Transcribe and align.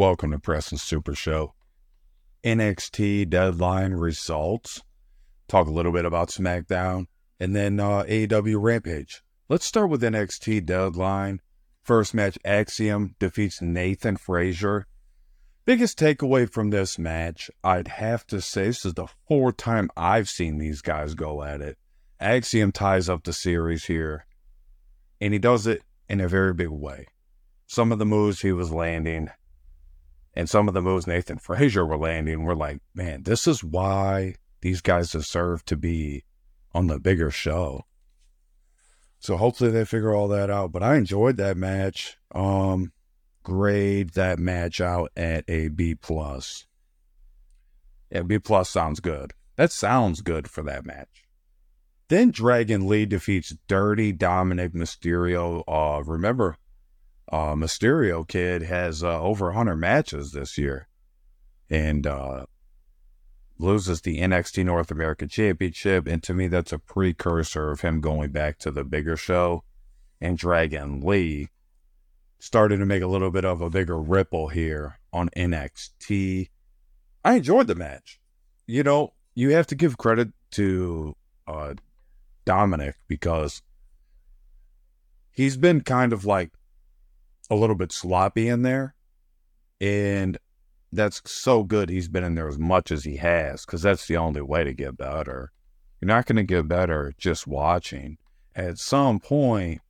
Welcome 0.00 0.30
to 0.30 0.38
Preston 0.38 0.78
Super 0.78 1.14
Show. 1.14 1.52
NXT 2.42 3.28
deadline 3.28 3.92
results. 3.92 4.80
Talk 5.46 5.66
a 5.66 5.70
little 5.70 5.92
bit 5.92 6.06
about 6.06 6.30
SmackDown 6.30 7.04
and 7.38 7.54
then 7.54 7.78
uh, 7.78 8.04
AEW 8.04 8.62
Rampage. 8.62 9.22
Let's 9.50 9.66
start 9.66 9.90
with 9.90 10.00
NXT 10.00 10.64
deadline. 10.64 11.42
First 11.82 12.14
match, 12.14 12.38
Axiom 12.46 13.14
defeats 13.18 13.60
Nathan 13.60 14.16
Frazer. 14.16 14.86
Biggest 15.66 15.98
takeaway 15.98 16.50
from 16.50 16.70
this 16.70 16.98
match, 16.98 17.50
I'd 17.62 17.88
have 17.88 18.26
to 18.28 18.40
say, 18.40 18.68
this 18.68 18.86
is 18.86 18.94
the 18.94 19.08
fourth 19.28 19.58
time 19.58 19.90
I've 19.98 20.30
seen 20.30 20.56
these 20.56 20.80
guys 20.80 21.12
go 21.12 21.42
at 21.42 21.60
it. 21.60 21.76
Axiom 22.18 22.72
ties 22.72 23.10
up 23.10 23.24
the 23.24 23.34
series 23.34 23.84
here, 23.84 24.24
and 25.20 25.34
he 25.34 25.38
does 25.38 25.66
it 25.66 25.82
in 26.08 26.22
a 26.22 26.28
very 26.28 26.54
big 26.54 26.70
way. 26.70 27.08
Some 27.66 27.92
of 27.92 27.98
the 27.98 28.06
moves 28.06 28.40
he 28.40 28.50
was 28.50 28.72
landing, 28.72 29.28
and 30.34 30.48
some 30.48 30.68
of 30.68 30.74
the 30.74 30.82
moves 30.82 31.06
Nathan 31.06 31.38
Frazer 31.38 31.84
were 31.84 31.98
landing, 31.98 32.44
were 32.44 32.54
like, 32.54 32.80
man, 32.94 33.24
this 33.24 33.46
is 33.46 33.64
why 33.64 34.34
these 34.60 34.80
guys 34.80 35.10
deserve 35.10 35.64
to 35.66 35.76
be 35.76 36.24
on 36.72 36.86
the 36.86 37.00
bigger 37.00 37.30
show. 37.30 37.84
So 39.18 39.36
hopefully 39.36 39.70
they 39.70 39.84
figure 39.84 40.14
all 40.14 40.28
that 40.28 40.50
out. 40.50 40.72
But 40.72 40.82
I 40.82 40.96
enjoyed 40.96 41.36
that 41.36 41.56
match. 41.56 42.16
Um, 42.34 42.92
grade 43.42 44.10
that 44.10 44.38
match 44.38 44.80
out 44.80 45.10
at 45.16 45.44
a 45.48 45.68
B 45.68 45.94
plus. 45.94 46.66
Yeah, 48.10 48.22
B 48.22 48.38
plus 48.38 48.70
sounds 48.70 49.00
good. 49.00 49.32
That 49.56 49.72
sounds 49.72 50.22
good 50.22 50.48
for 50.48 50.62
that 50.62 50.86
match. 50.86 51.26
Then 52.08 52.30
Dragon 52.30 52.88
Lee 52.88 53.06
defeats 53.06 53.54
Dirty 53.68 54.12
Dominik 54.12 54.70
Mysterio. 54.70 55.62
Uh, 55.68 56.02
remember, 56.02 56.56
uh, 57.30 57.54
Mysterio 57.54 58.26
kid 58.26 58.62
has 58.62 59.04
uh, 59.04 59.20
over 59.20 59.46
100 59.46 59.76
matches 59.76 60.32
this 60.32 60.58
year, 60.58 60.88
and 61.68 62.06
uh, 62.06 62.46
loses 63.58 64.00
the 64.00 64.18
NXT 64.18 64.64
North 64.64 64.90
American 64.90 65.28
Championship. 65.28 66.06
And 66.06 66.22
to 66.24 66.34
me, 66.34 66.48
that's 66.48 66.72
a 66.72 66.78
precursor 66.78 67.70
of 67.70 67.82
him 67.82 68.00
going 68.00 68.32
back 68.32 68.58
to 68.60 68.70
the 68.70 68.84
bigger 68.84 69.16
show. 69.16 69.62
And 70.20 70.36
Dragon 70.36 71.00
Lee 71.00 71.48
started 72.38 72.78
to 72.78 72.86
make 72.86 73.02
a 73.02 73.06
little 73.06 73.30
bit 73.30 73.44
of 73.44 73.60
a 73.60 73.70
bigger 73.70 74.00
ripple 74.00 74.48
here 74.48 74.98
on 75.12 75.28
NXT. 75.30 76.48
I 77.24 77.34
enjoyed 77.34 77.66
the 77.66 77.74
match. 77.74 78.18
You 78.66 78.82
know, 78.82 79.12
you 79.34 79.50
have 79.50 79.66
to 79.68 79.74
give 79.74 79.98
credit 79.98 80.30
to 80.52 81.14
uh, 81.46 81.74
Dominik 82.46 82.94
because 83.08 83.62
he's 85.30 85.56
been 85.56 85.82
kind 85.82 86.12
of 86.12 86.24
like 86.24 86.50
a 87.50 87.54
little 87.54 87.76
bit 87.76 87.92
sloppy 87.92 88.48
in 88.48 88.62
there. 88.62 88.94
And 89.80 90.38
that's 90.92 91.22
so 91.30 91.62
good 91.62 91.88
he's 91.88 92.08
been 92.08 92.24
in 92.24 92.34
there 92.34 92.48
as 92.48 92.58
much 92.58 92.90
as 92.90 93.04
he 93.04 93.16
has 93.16 93.64
because 93.64 93.82
that's 93.82 94.06
the 94.06 94.16
only 94.16 94.40
way 94.40 94.64
to 94.64 94.72
get 94.72 94.96
better. 94.96 95.52
You're 96.00 96.08
not 96.08 96.26
going 96.26 96.36
to 96.36 96.42
get 96.42 96.68
better 96.68 97.12
just 97.18 97.46
watching. 97.46 98.18
At 98.56 98.78
some 98.78 99.20
point, 99.20 99.80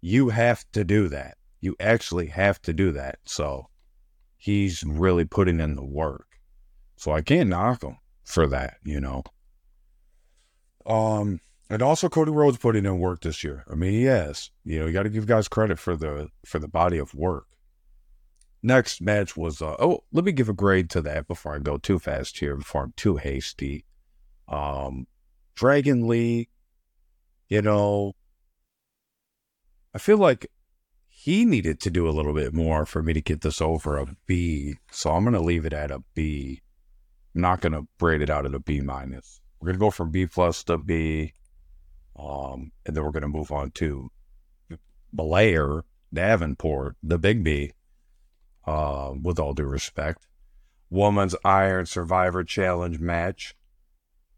you 0.00 0.28
have 0.28 0.64
to 0.72 0.84
do 0.84 1.08
that. 1.08 1.36
You 1.60 1.76
actually 1.80 2.26
have 2.26 2.60
to 2.62 2.72
do 2.72 2.92
that. 2.92 3.18
So 3.24 3.68
he's 4.36 4.84
really 4.84 5.24
putting 5.24 5.60
in 5.60 5.76
the 5.76 5.84
work. 5.84 6.26
So 6.96 7.12
I 7.12 7.22
can't 7.22 7.48
knock 7.48 7.82
him 7.82 7.96
for 8.24 8.46
that, 8.46 8.76
you 8.84 9.00
know. 9.00 9.22
Um, 10.86 11.40
and 11.70 11.82
also 11.82 12.08
Cody 12.08 12.32
Rhodes 12.32 12.58
putting 12.58 12.84
in 12.84 12.98
work 12.98 13.20
this 13.20 13.44
year. 13.44 13.64
I 13.70 13.76
mean, 13.76 14.04
has. 14.04 14.50
You 14.64 14.80
know, 14.80 14.86
you 14.86 14.92
got 14.92 15.04
to 15.04 15.08
give 15.08 15.26
guys 15.26 15.46
credit 15.46 15.78
for 15.78 15.96
the 15.96 16.28
for 16.44 16.58
the 16.58 16.68
body 16.68 16.98
of 16.98 17.14
work. 17.14 17.46
Next 18.62 19.00
match 19.00 19.36
was 19.36 19.62
uh, 19.62 19.76
oh, 19.78 20.02
let 20.12 20.24
me 20.24 20.32
give 20.32 20.48
a 20.48 20.52
grade 20.52 20.90
to 20.90 21.00
that 21.02 21.28
before 21.28 21.54
I 21.54 21.60
go 21.60 21.78
too 21.78 22.00
fast 22.00 22.38
here, 22.38 22.56
before 22.56 22.82
I'm 22.82 22.92
too 22.96 23.16
hasty. 23.16 23.84
Um, 24.48 25.06
Dragon 25.54 26.08
Lee, 26.08 26.48
you 27.48 27.62
know, 27.62 28.14
I 29.94 29.98
feel 29.98 30.18
like 30.18 30.50
he 31.08 31.44
needed 31.44 31.80
to 31.80 31.90
do 31.90 32.08
a 32.08 32.10
little 32.10 32.34
bit 32.34 32.52
more 32.52 32.84
for 32.84 33.00
me 33.00 33.12
to 33.12 33.20
get 33.20 33.42
this 33.42 33.60
over 33.60 33.96
a 33.96 34.06
B. 34.26 34.74
So 34.90 35.12
I'm 35.12 35.22
gonna 35.22 35.40
leave 35.40 35.64
it 35.64 35.72
at 35.72 35.92
a 35.92 36.02
B. 36.14 36.62
I'm 37.36 37.42
not 37.42 37.60
gonna 37.60 37.82
braid 37.96 38.22
it 38.22 38.30
out 38.30 38.44
at 38.44 38.54
a 38.54 38.60
B 38.60 38.80
minus. 38.80 39.40
We're 39.60 39.68
gonna 39.68 39.78
go 39.78 39.92
from 39.92 40.10
B 40.10 40.26
plus 40.26 40.64
to 40.64 40.76
B. 40.76 41.32
Um, 42.20 42.72
and 42.84 42.96
then 42.96 43.04
we're 43.04 43.10
gonna 43.10 43.28
move 43.28 43.50
on 43.50 43.70
to 43.72 44.10
Blair, 45.12 45.84
Davenport, 46.12 46.96
the 47.02 47.18
big 47.18 47.42
B 47.42 47.72
uh, 48.66 49.12
with 49.20 49.38
all 49.38 49.54
due 49.54 49.64
respect. 49.64 50.26
Woman's 50.90 51.36
Iron 51.44 51.86
Survivor 51.86 52.44
Challenge 52.44 52.98
match. 52.98 53.54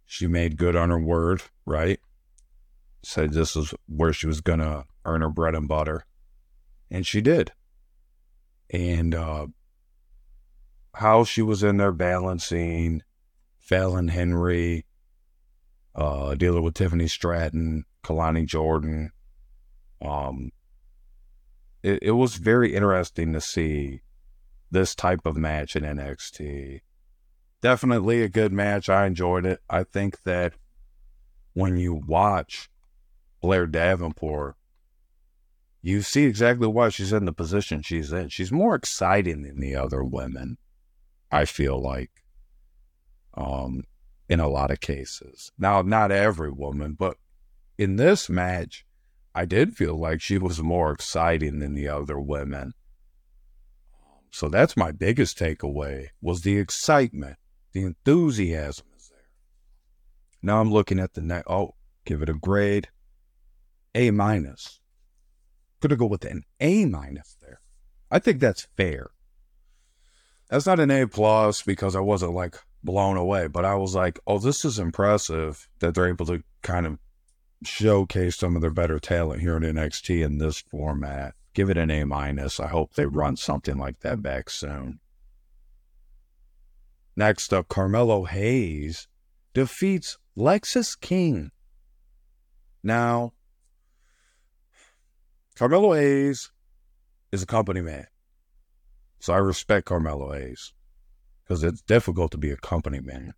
She 0.05 0.27
made 0.27 0.59
good 0.59 0.77
on 0.77 0.91
her 0.91 1.01
word, 1.01 1.43
right? 1.65 1.99
Said 3.03 3.33
this 3.33 3.57
is 3.57 3.75
where 3.89 4.13
she 4.13 4.27
was 4.27 4.41
going 4.41 4.59
to 4.59 4.85
earn 5.05 5.23
her 5.23 5.31
bread 5.31 5.55
and 5.55 5.67
butter. 5.67 6.05
And 6.91 7.07
she 7.07 7.23
did. 7.23 7.53
And 8.71 9.15
uh, 9.15 9.47
how 10.95 11.25
she 11.25 11.41
was 11.41 11.63
in 11.63 11.79
there 11.79 11.93
balancing 11.93 13.03
Fallon 13.59 14.09
Henley, 14.09 14.85
uh, 15.95 16.35
dealing 16.35 16.63
with 16.63 16.75
Tiffany 16.75 17.09
Stratton, 17.09 17.85
Kelani 18.03 18.47
Jordan. 18.47 19.13
Um, 20.01 20.51
it, 21.83 21.99
it 22.03 22.11
was 22.13 22.37
very 22.37 22.75
interesting 22.75 23.33
to 23.33 23.41
see 23.41 24.03
this 24.71 24.95
type 24.95 25.27
of 25.27 25.37
match 25.37 25.77
in 25.77 25.83
NXT. 25.85 26.81
Definitely 27.61 28.23
a 28.23 28.29
good 28.29 28.53
match. 28.53 28.89
I 28.89 29.07
enjoyed 29.07 29.47
it. 29.47 29.61
I 29.69 29.85
think 29.85 30.23
that 30.23 30.55
when 31.53 31.77
you 31.77 31.95
watch 31.95 32.69
Blair 33.41 33.67
Davenport, 33.67 34.57
you 35.83 36.01
see 36.01 36.25
exactly 36.25 36.69
why 36.69 36.89
she's 36.89 37.13
in 37.13 37.25
the 37.25 37.33
position 37.33 37.83
she's 37.83 38.13
in. 38.13 38.29
She's 38.29 38.53
more 38.53 38.75
exciting 38.75 39.43
than 39.43 39.61
the 39.61 39.75
other 39.75 40.03
women, 40.03 40.57
I 41.31 41.45
feel 41.45 41.81
like, 41.81 42.11
um, 43.35 43.85
in 44.33 44.41
a 44.41 44.49
lot 44.49 44.71
of 44.71 44.81
cases. 44.81 45.53
Now, 45.59 45.83
not 45.83 46.11
every 46.11 46.51
woman, 46.51 46.97
but 46.99 47.19
in 47.77 47.97
this 47.97 48.31
match, 48.31 48.87
I 49.35 49.45
did 49.45 49.77
feel 49.77 49.95
like 49.95 50.23
she 50.23 50.39
was 50.39 50.63
more 50.63 50.91
exciting 50.91 51.59
than 51.59 51.75
the 51.75 51.89
other 51.89 52.19
women. 52.19 52.73
So 54.31 54.49
that's 54.49 54.75
my 54.75 54.91
biggest 54.91 55.39
takeaway 55.39 56.07
was 56.23 56.41
the 56.41 56.57
excitement, 56.57 57.37
the 57.73 57.83
enthusiasm 57.83 58.87
is 58.97 59.11
there. 59.11 59.29
Now 60.41 60.63
I'm 60.63 60.73
looking 60.73 60.99
at 60.99 61.13
the 61.13 61.21
next. 61.21 61.51
Oh, 61.51 61.75
give 62.07 62.23
it 62.23 62.31
a 62.31 62.35
grade. 62.35 62.89
A 63.95 64.13
minus. 64.13 64.81
Could 65.83 65.93
I 65.93 65.97
go 65.97 66.07
with 66.07 66.25
an 66.25 66.45
A 66.59 66.87
minus 66.87 67.37
there? 67.43 67.61
I 68.11 68.19
think 68.19 68.41
that's 68.41 68.67
fair. 68.79 69.11
That's 70.49 70.65
not 70.65 70.81
an 70.81 70.91
A 70.91 71.07
plus 71.07 71.61
because 71.61 71.95
I 71.95 72.01
wasn't 72.01 72.33
like 72.33 72.57
blown 72.85 73.17
away, 73.17 73.47
but 73.47 73.65
I 73.65 73.75
was 73.75 73.95
like, 73.95 74.19
oh, 74.27 74.39
this 74.39 74.65
is 74.65 74.79
impressive 74.79 75.69
that 75.79 75.95
they're 75.95 76.09
able 76.09 76.27
to 76.27 76.43
kind 76.63 76.87
of 76.87 76.99
showcase 77.65 78.37
some 78.37 78.57
of 78.57 78.63
their 78.63 78.71
better 78.71 78.99
talent 78.99 79.41
here 79.41 79.57
in 79.57 79.63
NXT 79.63 80.25
in 80.25 80.39
this 80.39 80.59
format 80.59 81.35
give 81.55 81.71
it 81.71 81.77
an 81.77 81.91
A 81.91 82.05
minus. 82.05 82.61
I 82.61 82.69
hope 82.69 82.95
they 82.95 83.07
run 83.07 83.37
something 83.37 83.77
like 83.77 84.01
that 84.01 84.23
back 84.23 84.51
soon. 84.51 85.01
Next 87.15 87.53
up, 87.53 87.69
Carmelo 87.69 88.25
Hayes 88.25 89.07
defeats 89.53 90.19
Lexis 90.37 90.99
King. 90.99 91.51
Now, 92.83 93.33
Carmelo 95.57 95.93
Hayes 95.93 96.51
is 97.31 97.43
a 97.43 97.47
company 97.47 97.83
man. 97.83 98.07
So 99.21 99.35
I 99.35 99.39
respect 99.39 99.87
Carmelo 99.87 100.33
Hayes 100.33 100.73
because 101.45 101.63
it's 101.65 101.83
difficult 101.83 102.31
to 102.33 102.39
be 102.39 102.51
a 102.51 102.57
company 102.57 103.01
man. 103.01 103.35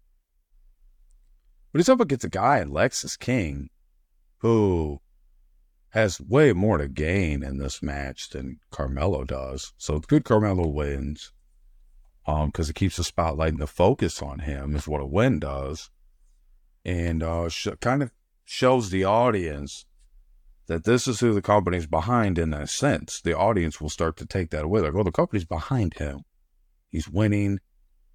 But 1.72 1.80
he's 1.80 1.88
up 1.88 2.00
against 2.00 2.24
a 2.24 2.28
guy 2.28 2.60
in 2.60 2.70
Lexis 2.70 3.18
King 3.18 3.70
who 4.38 5.00
has 5.90 6.20
way 6.20 6.52
more 6.52 6.78
to 6.78 6.88
gain 6.88 7.42
in 7.42 7.58
this 7.58 7.82
match 7.82 8.30
than 8.30 8.58
Carmelo 8.70 9.24
does. 9.24 9.72
So 9.76 9.96
it's 9.96 10.06
good 10.06 10.24
Carmelo 10.24 10.66
wins 10.66 11.32
um, 12.26 12.48
because 12.48 12.68
it 12.70 12.76
keeps 12.76 12.96
the 12.96 13.04
spotlight 13.04 13.52
and 13.52 13.60
the 13.60 13.66
focus 13.66 14.22
on 14.22 14.40
him 14.40 14.74
is 14.74 14.88
what 14.88 15.00
a 15.00 15.06
win 15.06 15.38
does. 15.38 15.90
And 16.84 17.22
uh, 17.22 17.48
sh- 17.48 17.68
kind 17.80 18.02
of 18.02 18.12
shows 18.44 18.90
the 18.90 19.04
audience 19.04 19.86
that 20.66 20.84
this 20.84 21.06
is 21.06 21.20
who 21.20 21.34
the 21.34 21.42
company's 21.42 21.86
behind 21.86 22.38
in 22.38 22.54
a 22.54 22.66
sense. 22.66 23.20
The 23.20 23.36
audience 23.36 23.80
will 23.80 23.90
start 23.90 24.16
to 24.18 24.26
take 24.26 24.50
that 24.50 24.64
away. 24.64 24.80
Like, 24.80 24.94
oh, 24.94 25.02
the 25.02 25.12
company's 25.12 25.44
behind 25.44 25.94
him. 25.94 26.20
He's 26.90 27.08
winning. 27.08 27.60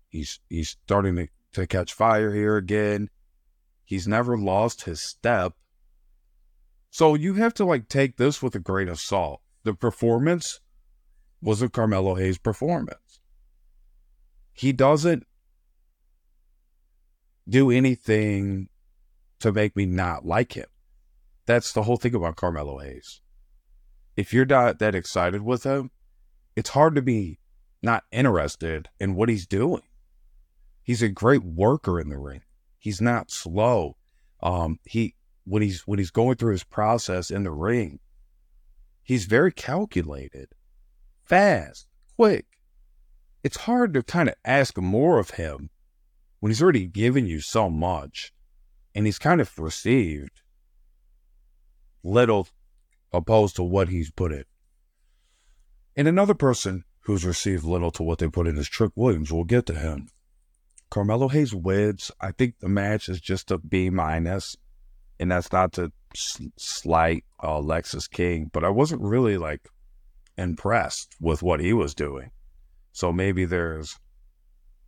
He's 0.10 0.40
he's 0.50 0.70
starting 0.70 1.16
to, 1.16 1.28
to 1.54 1.68
catch 1.68 1.94
fire 1.94 2.34
here 2.34 2.58
again. 2.58 3.10
He's 3.86 4.08
never 4.08 4.38
lost 4.38 4.84
his 4.84 5.02
step 5.02 5.54
so 6.90 7.14
you 7.16 7.36
have 7.36 7.54
to 7.56 7.66
like 7.66 7.88
take 7.88 8.18
this 8.18 8.42
with 8.42 8.56
a 8.56 8.60
grain 8.60 8.90
of 8.90 9.00
salt. 9.00 9.42
The 9.64 9.74
performance 9.74 10.60
was 11.42 11.62
a 11.62 11.70
Carmelo 11.70 12.16
Hayes 12.16 12.38
performance. 12.38 13.22
he 14.52 14.74
doesn't 14.74 15.26
do 17.48 17.72
anything 17.72 18.68
to 19.40 19.54
make 19.54 19.76
me 19.76 19.86
not 19.86 20.26
like 20.26 20.54
him. 20.54 20.66
That's 21.46 21.72
the 21.72 21.84
whole 21.84 21.98
thing 21.98 22.14
about 22.14 22.36
Carmelo 22.36 22.80
Hayes. 22.80 23.22
If 24.18 24.34
you're 24.34 24.46
not 24.46 24.80
that 24.80 24.96
excited 24.96 25.42
with 25.42 25.64
him, 25.64 25.92
it's 26.56 26.72
hard 26.72 26.94
to 26.96 27.02
be 27.02 27.40
not 27.82 28.04
interested 28.12 28.90
in 29.00 29.16
what 29.16 29.30
he's 29.30 29.48
doing. 29.48 29.84
He's 30.90 31.04
a 31.04 31.10
great 31.10 31.44
worker 31.44 32.00
in 32.00 32.10
the 32.10 32.18
ring. 32.18 32.42
He's 32.80 33.00
not 33.00 33.30
slow. 33.30 33.96
Um, 34.42 34.80
he 34.86 35.14
when 35.46 35.62
he's 35.62 35.82
when 35.82 36.00
he's 36.00 36.10
going 36.10 36.38
through 36.38 36.54
his 36.54 36.64
process 36.64 37.30
in 37.30 37.44
the 37.44 37.52
ring, 37.52 38.00
he's 39.04 39.26
very 39.26 39.52
calculated, 39.52 40.48
fast, 41.24 41.86
quick. 42.16 42.48
It's 43.44 43.58
hard 43.58 43.94
to 43.94 44.02
kind 44.02 44.30
of 44.30 44.36
ask 44.44 44.80
more 44.80 45.20
of 45.20 45.30
him 45.30 45.70
when 46.40 46.50
he's 46.50 46.64
already 46.64 46.88
given 46.88 47.28
you 47.28 47.40
so 47.40 47.70
much 47.70 48.34
and 48.96 49.06
he's 49.06 49.20
kind 49.20 49.40
of 49.40 49.60
received 49.60 50.42
little 52.04 52.48
opposed 53.14 53.58
to 53.58 53.64
what 53.64 53.90
he's 53.90 54.10
put 54.10 54.32
in. 54.32 54.46
And 55.96 56.08
another 56.08 56.34
person 56.34 56.84
who's 57.02 57.26
received 57.26 57.64
little 57.64 57.92
to 57.92 58.02
what 58.02 58.18
they 58.18 58.28
put 58.28 58.48
in 58.48 58.58
is 58.58 58.68
Trick 58.68 58.94
Williams. 58.96 59.32
We'll 59.32 59.44
get 59.44 59.68
to 59.68 59.76
him. 59.76 60.10
Carmelo 60.90 61.28
Hayes 61.28 61.54
wins. 61.54 62.12
I 62.20 62.32
think 62.32 62.60
the 62.60 62.70
match 62.70 63.10
is 63.10 63.22
just 63.22 63.52
a 63.52 63.58
B 63.58 63.90
minus, 63.90 64.56
and 65.20 65.32
that's 65.32 65.52
not 65.52 65.74
to 65.74 65.92
slight 66.58 67.24
uh, 67.42 67.60
Lexis 67.60 68.10
King, 68.10 68.50
but 68.52 68.64
I 68.64 68.70
wasn't 68.70 69.02
really 69.02 69.38
like 69.38 69.70
impressed 70.38 71.16
with 71.20 71.44
what 71.44 71.60
he 71.60 71.74
was 71.74 71.94
doing. 71.94 72.32
So 72.92 73.14
maybe 73.14 73.46
there's 73.46 74.00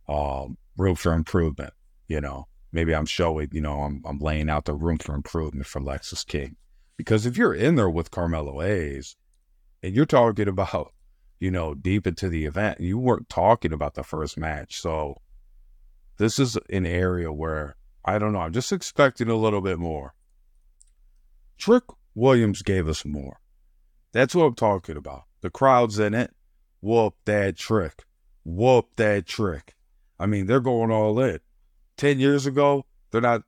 um, 0.08 0.56
room 0.76 0.96
for 0.96 1.12
improvement. 1.12 1.72
You 2.08 2.20
know, 2.20 2.48
maybe 2.72 2.94
I'm 2.94 3.06
showing, 3.06 3.48
you 3.52 3.60
know, 3.60 3.82
I'm, 3.82 4.02
I'm 4.04 4.18
laying 4.18 4.50
out 4.50 4.64
the 4.64 4.74
room 4.74 4.98
for 4.98 5.14
improvement 5.14 5.66
for 5.66 5.80
Lexis 5.80 6.26
King. 6.26 6.56
Because 6.96 7.26
if 7.26 7.36
you're 7.36 7.54
in 7.54 7.76
there 7.76 7.90
with 7.90 8.10
Carmelo 8.10 8.60
Hayes 8.60 9.16
and 9.82 9.94
you're 9.94 10.04
talking 10.04 10.48
about, 10.48 10.92
you 11.38 11.50
know, 11.50 11.74
deep 11.74 12.06
into 12.06 12.28
the 12.28 12.44
event, 12.44 12.80
you 12.80 12.98
weren't 12.98 13.28
talking 13.28 13.72
about 13.72 13.94
the 13.94 14.02
first 14.02 14.36
match. 14.36 14.80
So 14.80 15.20
this 16.22 16.38
is 16.38 16.56
an 16.70 16.86
area 16.86 17.32
where 17.32 17.74
I 18.04 18.18
don't 18.18 18.32
know, 18.32 18.38
I'm 18.38 18.52
just 18.52 18.70
expecting 18.70 19.28
a 19.28 19.34
little 19.34 19.60
bit 19.60 19.78
more. 19.78 20.14
Trick 21.58 21.82
Williams 22.14 22.62
gave 22.62 22.88
us 22.88 23.04
more. 23.04 23.40
That's 24.12 24.34
what 24.34 24.44
I'm 24.44 24.54
talking 24.54 24.96
about. 24.96 25.24
The 25.40 25.50
crowd's 25.50 25.98
in 25.98 26.14
it. 26.14 26.32
Whoop 26.80 27.14
that 27.24 27.56
trick. 27.56 28.04
Whoop 28.44 28.90
that 28.96 29.26
trick. 29.26 29.74
I 30.20 30.26
mean, 30.26 30.46
they're 30.46 30.60
going 30.60 30.92
all 30.92 31.18
in. 31.18 31.40
10 31.96 32.20
years 32.20 32.46
ago, 32.46 32.86
they're 33.10 33.20
not, 33.20 33.42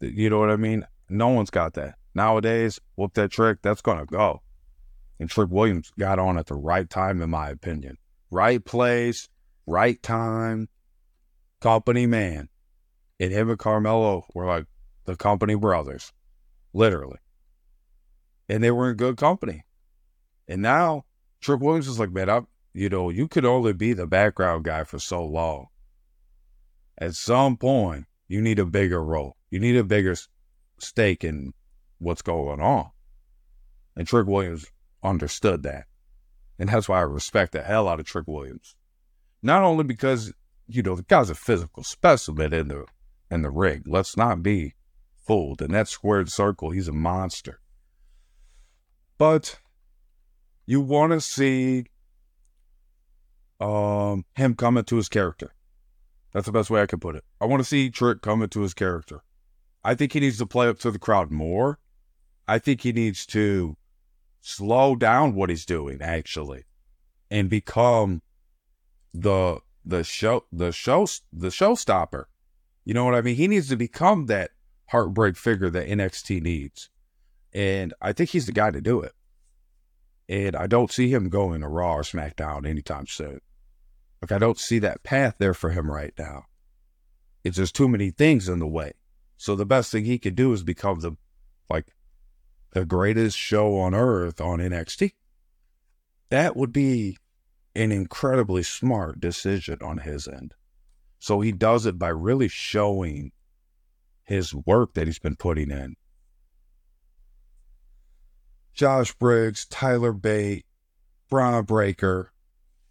you 0.00 0.30
know 0.30 0.38
what 0.38 0.50
I 0.50 0.56
mean? 0.56 0.86
No 1.10 1.28
one's 1.28 1.50
got 1.50 1.74
that. 1.74 1.96
Nowadays, 2.14 2.80
whoop 2.96 3.12
that 3.14 3.30
trick, 3.30 3.58
that's 3.60 3.82
going 3.82 3.98
to 3.98 4.06
go. 4.06 4.40
And 5.18 5.28
Trick 5.28 5.50
Williams 5.50 5.92
got 5.98 6.18
on 6.18 6.38
at 6.38 6.46
the 6.46 6.54
right 6.54 6.88
time, 6.88 7.20
in 7.20 7.28
my 7.28 7.50
opinion. 7.50 7.98
Right 8.30 8.64
place, 8.64 9.28
right 9.66 10.02
time, 10.02 10.68
company 11.60 12.06
man. 12.06 12.48
And 13.18 13.32
him 13.32 13.50
and 13.50 13.58
Carmelo 13.58 14.26
were 14.34 14.46
like 14.46 14.66
the 15.04 15.16
company 15.16 15.54
brothers, 15.54 16.12
literally. 16.72 17.18
And 18.48 18.64
they 18.64 18.70
were 18.70 18.90
in 18.90 18.96
good 18.96 19.16
company. 19.16 19.64
And 20.48 20.62
now 20.62 21.04
Trick 21.40 21.60
Williams 21.60 21.86
is 21.86 21.98
like, 21.98 22.12
man, 22.12 22.30
I, 22.30 22.40
you 22.72 22.88
know, 22.88 23.10
you 23.10 23.28
could 23.28 23.44
only 23.44 23.72
be 23.72 23.92
the 23.92 24.06
background 24.06 24.64
guy 24.64 24.84
for 24.84 24.98
so 24.98 25.24
long 25.24 25.66
at 27.00 27.14
some 27.14 27.56
point, 27.56 28.04
you 28.28 28.40
need 28.40 28.58
a 28.58 28.66
bigger 28.66 29.02
role. 29.02 29.36
You 29.50 29.58
need 29.58 29.76
a 29.76 29.84
bigger 29.84 30.14
stake 30.78 31.24
in 31.24 31.54
what's 31.98 32.22
going 32.22 32.60
on. 32.60 32.90
And 33.96 34.06
Trick 34.06 34.26
Williams 34.26 34.66
understood 35.02 35.62
that. 35.62 35.86
And 36.58 36.68
that's 36.68 36.88
why 36.88 36.98
I 36.98 37.02
respect 37.02 37.52
the 37.52 37.62
hell 37.62 37.88
out 37.88 38.00
of 38.00 38.06
Trick 38.06 38.26
Williams. 38.28 38.76
Not 39.42 39.62
only 39.62 39.84
because, 39.84 40.32
you 40.70 40.82
know, 40.82 40.96
the 40.96 41.02
guy's 41.02 41.30
a 41.30 41.34
physical 41.34 41.82
specimen 41.82 42.52
in 42.52 42.68
the 42.68 42.84
in 43.30 43.42
the 43.42 43.50
ring. 43.50 43.82
Let's 43.86 44.16
not 44.16 44.42
be 44.42 44.74
fooled. 45.16 45.62
In 45.62 45.72
that 45.72 45.88
squared 45.88 46.30
circle, 46.30 46.70
he's 46.70 46.88
a 46.88 46.92
monster. 46.92 47.60
But 49.18 49.58
you 50.66 50.80
want 50.80 51.12
to 51.12 51.20
see 51.20 51.86
um, 53.60 54.24
him 54.34 54.54
come 54.54 54.76
into 54.76 54.96
his 54.96 55.08
character. 55.08 55.54
That's 56.32 56.46
the 56.46 56.52
best 56.52 56.70
way 56.70 56.80
I 56.80 56.86
can 56.86 57.00
put 57.00 57.16
it. 57.16 57.24
I 57.40 57.46
want 57.46 57.60
to 57.60 57.68
see 57.68 57.90
Trick 57.90 58.22
come 58.22 58.42
into 58.42 58.60
his 58.60 58.74
character. 58.74 59.22
I 59.84 59.94
think 59.94 60.12
he 60.12 60.20
needs 60.20 60.38
to 60.38 60.46
play 60.46 60.68
up 60.68 60.78
to 60.80 60.90
the 60.90 60.98
crowd 60.98 61.30
more. 61.30 61.78
I 62.46 62.58
think 62.58 62.82
he 62.82 62.92
needs 62.92 63.26
to 63.26 63.76
slow 64.40 64.96
down 64.96 65.34
what 65.34 65.50
he's 65.50 65.64
doing 65.64 66.00
actually 66.00 66.64
and 67.30 67.48
become 67.48 68.22
the 69.12 69.58
the 69.84 70.04
show 70.04 70.44
the 70.52 70.72
show 70.72 71.06
the 71.32 71.48
showstopper. 71.48 72.24
You 72.84 72.94
know 72.94 73.04
what 73.04 73.14
I 73.14 73.22
mean? 73.22 73.36
He 73.36 73.48
needs 73.48 73.68
to 73.68 73.76
become 73.76 74.26
that 74.26 74.50
heartbreak 74.88 75.36
figure 75.36 75.70
that 75.70 75.88
NXT 75.88 76.42
needs. 76.42 76.90
And 77.52 77.94
I 78.00 78.12
think 78.12 78.30
he's 78.30 78.46
the 78.46 78.52
guy 78.52 78.70
to 78.70 78.80
do 78.80 79.00
it. 79.00 79.12
And 80.28 80.54
I 80.54 80.66
don't 80.66 80.92
see 80.92 81.12
him 81.12 81.28
going 81.28 81.60
to 81.60 81.68
Raw 81.68 81.96
or 81.96 82.02
SmackDown 82.02 82.66
anytime 82.66 83.06
soon. 83.06 83.40
Like 84.22 84.32
I 84.32 84.38
don't 84.38 84.58
see 84.58 84.78
that 84.80 85.02
path 85.02 85.36
there 85.38 85.54
for 85.54 85.70
him 85.70 85.90
right 85.90 86.12
now. 86.18 86.44
It's 87.42 87.56
just 87.56 87.74
too 87.74 87.88
many 87.88 88.10
things 88.10 88.48
in 88.48 88.58
the 88.58 88.66
way. 88.66 88.92
So 89.36 89.56
the 89.56 89.66
best 89.66 89.90
thing 89.90 90.04
he 90.04 90.18
could 90.18 90.36
do 90.36 90.52
is 90.52 90.62
become 90.62 91.00
the 91.00 91.16
like 91.68 91.94
the 92.72 92.84
greatest 92.84 93.36
show 93.36 93.78
on 93.78 93.94
earth 93.94 94.40
on 94.40 94.58
NXT. 94.58 95.12
That 96.28 96.56
would 96.56 96.72
be 96.72 97.16
an 97.74 97.92
incredibly 97.92 98.62
smart 98.62 99.20
decision 99.20 99.78
on 99.82 99.98
his 99.98 100.26
end. 100.26 100.54
So 101.18 101.40
he 101.40 101.52
does 101.52 101.86
it 101.86 101.98
by 101.98 102.08
really 102.08 102.48
showing 102.48 103.32
his 104.24 104.54
work 104.54 104.94
that 104.94 105.06
he's 105.06 105.18
been 105.18 105.36
putting 105.36 105.70
in. 105.70 105.96
Josh 108.72 109.12
Briggs, 109.14 109.66
Tyler 109.66 110.12
Bate, 110.12 110.64
Bron 111.28 111.64
Breakker, 111.64 112.32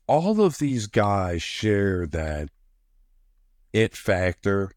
all 0.07 0.41
of 0.41 0.57
these 0.57 0.87
guys 0.87 1.41
share 1.41 2.05
that 2.07 2.49
it 3.73 3.95
factor. 3.95 4.71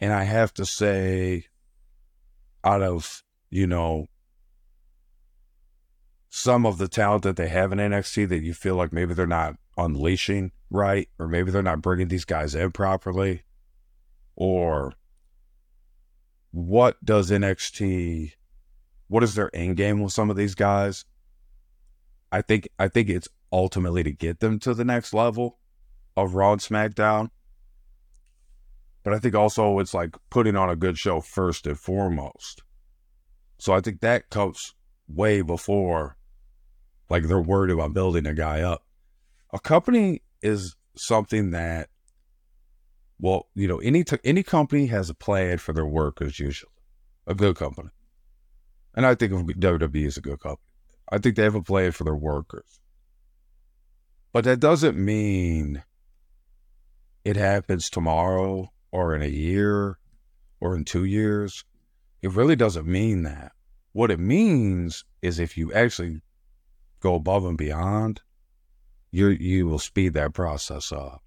And 0.00 0.12
I 0.12 0.24
have 0.24 0.52
to 0.54 0.66
say, 0.66 1.46
out 2.64 2.82
of, 2.82 3.22
you 3.50 3.66
know, 3.66 4.08
some 6.34 6.64
of 6.64 6.78
the 6.78 6.88
talent 6.88 7.22
that 7.24 7.36
they 7.36 7.48
have 7.48 7.72
in 7.72 7.78
NXT 7.78 8.26
that 8.30 8.42
you 8.42 8.54
feel 8.54 8.74
like 8.74 8.90
maybe 8.90 9.12
they're 9.12 9.26
not 9.26 9.54
unleashing 9.76 10.50
right, 10.70 11.06
or 11.18 11.28
maybe 11.28 11.50
they're 11.50 11.62
not 11.62 11.82
bringing 11.82 12.08
these 12.08 12.24
guys 12.24 12.54
in 12.54 12.72
properly, 12.72 13.42
or 14.34 14.94
what 16.50 16.96
does 17.04 17.30
NXT, 17.30 18.32
what 19.08 19.22
is 19.22 19.34
their 19.34 19.54
end 19.54 19.76
game 19.76 20.00
with 20.00 20.14
some 20.14 20.30
of 20.30 20.36
these 20.36 20.54
guys? 20.54 21.04
I 22.32 22.40
think 22.40 22.66
I 22.78 22.88
think 22.88 23.10
it's 23.10 23.28
ultimately 23.52 24.02
to 24.02 24.10
get 24.10 24.40
them 24.40 24.58
to 24.60 24.72
the 24.72 24.86
next 24.86 25.12
level 25.12 25.58
of 26.16 26.34
Raw 26.34 26.52
and 26.52 26.62
SmackDown. 26.62 27.28
But 29.02 29.12
I 29.12 29.18
think 29.18 29.34
also 29.34 29.78
it's 29.80 29.92
like 29.92 30.16
putting 30.30 30.56
on 30.56 30.70
a 30.70 30.76
good 30.76 30.96
show 30.96 31.20
first 31.20 31.66
and 31.66 31.78
foremost. 31.78 32.62
So 33.58 33.74
I 33.74 33.82
think 33.82 34.00
that 34.00 34.30
comes 34.30 34.74
way 35.06 35.42
before 35.42 36.16
like 37.12 37.24
they're 37.24 37.42
worried 37.42 37.70
about 37.70 37.92
building 37.92 38.24
a 38.26 38.32
guy 38.32 38.62
up. 38.62 38.86
A 39.52 39.60
company 39.60 40.22
is 40.40 40.74
something 40.96 41.50
that 41.50 41.90
well, 43.18 43.48
you 43.54 43.68
know, 43.68 43.76
any 43.80 44.02
t- 44.02 44.16
any 44.24 44.42
company 44.42 44.86
has 44.86 45.10
a 45.10 45.14
plan 45.14 45.58
for 45.58 45.74
their 45.74 45.86
workers 45.86 46.40
usually. 46.40 46.72
A 47.26 47.34
good 47.34 47.54
company. 47.56 47.90
And 48.94 49.04
I 49.04 49.14
think 49.14 49.32
WWE 49.32 50.06
is 50.06 50.16
a 50.16 50.22
good 50.22 50.40
company. 50.40 50.70
I 51.10 51.18
think 51.18 51.36
they 51.36 51.42
have 51.42 51.54
a 51.54 51.62
plan 51.62 51.92
for 51.92 52.04
their 52.04 52.16
workers. 52.16 52.80
But 54.32 54.44
that 54.44 54.58
doesn't 54.58 54.96
mean 54.96 55.84
it 57.26 57.36
happens 57.36 57.90
tomorrow 57.90 58.72
or 58.90 59.14
in 59.14 59.20
a 59.20 59.26
year 59.26 59.98
or 60.60 60.74
in 60.74 60.86
two 60.86 61.04
years. 61.04 61.62
It 62.22 62.32
really 62.32 62.56
doesn't 62.56 62.86
mean 62.86 63.24
that. 63.24 63.52
What 63.92 64.10
it 64.10 64.18
means 64.18 65.04
is 65.20 65.38
if 65.38 65.58
you 65.58 65.74
actually 65.74 66.22
go 67.02 67.14
above 67.14 67.44
and 67.44 67.58
beyond, 67.58 68.22
you 69.10 69.28
you 69.28 69.66
will 69.66 69.78
speed 69.78 70.14
that 70.14 70.32
process 70.32 70.92
up. 70.92 71.22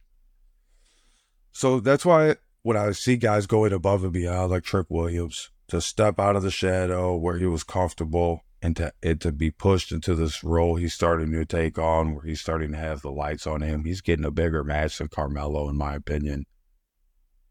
So 1.51 1.79
that's 1.79 2.05
why 2.05 2.35
when 2.63 2.77
I 2.77 2.91
see 2.91 3.17
guys 3.17 3.45
going 3.45 3.73
above 3.73 4.03
and 4.03 4.11
beyond, 4.11 4.51
like 4.51 4.63
Trick 4.63 4.87
Williams, 4.89 5.51
to 5.67 5.79
step 5.81 6.19
out 6.19 6.35
of 6.35 6.43
the 6.43 6.51
shadow 6.51 7.15
where 7.15 7.37
he 7.37 7.45
was 7.45 7.63
comfortable 7.63 8.41
and 8.61 8.75
to 8.77 8.91
it 9.01 9.19
to 9.21 9.31
be 9.31 9.51
pushed 9.51 9.91
into 9.91 10.15
this 10.15 10.43
role 10.43 10.75
he's 10.75 10.93
starting 10.93 11.31
to 11.31 11.45
take 11.45 11.77
on 11.77 12.15
where 12.15 12.25
he's 12.25 12.41
starting 12.41 12.71
to 12.71 12.77
have 12.77 13.01
the 13.01 13.11
lights 13.11 13.45
on 13.45 13.61
him. 13.61 13.85
He's 13.85 14.01
getting 14.01 14.25
a 14.25 14.31
bigger 14.31 14.63
match 14.63 14.97
than 14.97 15.07
Carmelo, 15.07 15.69
in 15.69 15.77
my 15.77 15.95
opinion. 15.95 16.45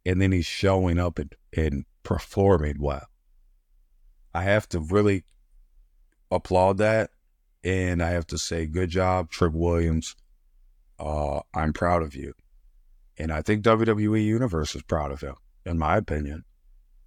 And 0.04 0.20
then 0.20 0.32
he's 0.32 0.46
showing 0.46 0.98
up 0.98 1.18
and, 1.18 1.34
and 1.56 1.84
performing 2.02 2.76
well. 2.80 3.06
I 4.34 4.42
have 4.42 4.68
to 4.70 4.80
really 4.80 5.24
applaud 6.30 6.78
that. 6.78 7.10
And 7.64 8.02
I 8.02 8.10
have 8.10 8.26
to 8.28 8.38
say, 8.38 8.66
good 8.66 8.90
job, 8.90 9.30
Trick 9.30 9.52
Williams. 9.54 10.14
Uh, 10.98 11.40
I'm 11.54 11.72
proud 11.72 12.02
of 12.02 12.14
you. 12.14 12.34
And 13.16 13.32
I 13.32 13.40
think 13.42 13.64
WWE 13.64 14.22
Universe 14.22 14.76
is 14.76 14.82
proud 14.82 15.10
of 15.10 15.22
him, 15.22 15.34
in 15.64 15.78
my 15.78 15.96
opinion. 15.96 16.44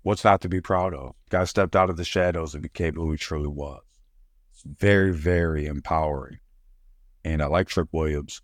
What's 0.02 0.24
not 0.24 0.42
to 0.42 0.50
be 0.50 0.60
proud 0.60 0.94
of? 0.94 1.14
Guy 1.30 1.44
stepped 1.44 1.76
out 1.76 1.90
of 1.90 1.98
the 1.98 2.04
shadows 2.04 2.54
and 2.54 2.64
became 2.64 2.96
who 2.96 3.12
he 3.12 3.18
truly 3.18 3.48
was. 3.48 3.82
It's 4.52 4.64
very, 4.64 5.12
very 5.12 5.68
empowering. 5.68 6.40
And 7.24 7.42
I 7.42 7.46
like 7.46 7.68
Trick 7.68 7.90
Williams. 7.92 8.42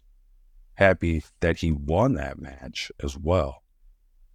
Happy 0.75 1.23
that 1.39 1.57
he 1.57 1.71
won 1.71 2.13
that 2.15 2.39
match 2.39 2.91
as 3.01 3.17
well 3.17 3.63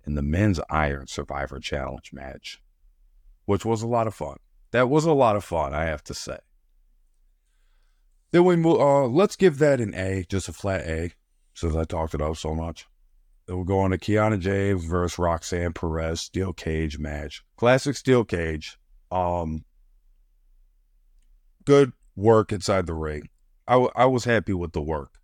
in 0.06 0.14
the 0.14 0.23
men's 0.23 0.58
Iron 0.70 1.06
Survivor 1.06 1.61
Challenge 1.61 2.11
match, 2.12 2.62
which 3.44 3.64
was 3.64 3.82
a 3.82 3.87
lot 3.87 4.06
of 4.06 4.14
fun. 4.14 4.38
That 4.70 4.88
was 4.88 5.04
a 5.04 5.12
lot 5.12 5.37
of 5.37 5.44
fun, 5.44 5.75
I 5.75 5.85
have 5.85 6.02
to 6.04 6.14
say. 6.14 6.38
Then 8.30 8.44
we 8.44 8.56
move. 8.56 8.80
Uh, 8.80 9.06
let's 9.06 9.37
give 9.37 9.58
that 9.58 9.80
an 9.80 9.94
A, 9.94 10.25
just 10.28 10.49
a 10.49 10.52
flat 10.52 10.82
A, 10.82 11.12
since 11.54 11.75
I 11.75 11.85
talked 11.85 12.14
it 12.14 12.20
up 12.20 12.37
so 12.37 12.54
much. 12.54 12.87
Then 13.47 13.56
we'll 13.56 13.64
go 13.64 13.80
on 13.80 13.90
to 13.90 13.99
Kiana 13.99 14.38
James 14.38 14.85
versus 14.85 15.18
Roxanne 15.18 15.73
Perez 15.73 16.20
steel 16.20 16.52
cage 16.52 16.99
match. 16.99 17.42
Classic 17.56 17.97
steel 17.97 18.25
cage. 18.25 18.78
Um, 19.11 19.64
good 21.64 21.92
work 22.14 22.52
inside 22.52 22.87
the 22.87 22.94
ring. 22.94 23.28
I, 23.66 23.73
w- 23.73 23.90
I 23.97 24.04
was 24.04 24.25
happy 24.25 24.52
with 24.52 24.73
the 24.73 24.82
work. 24.82 25.14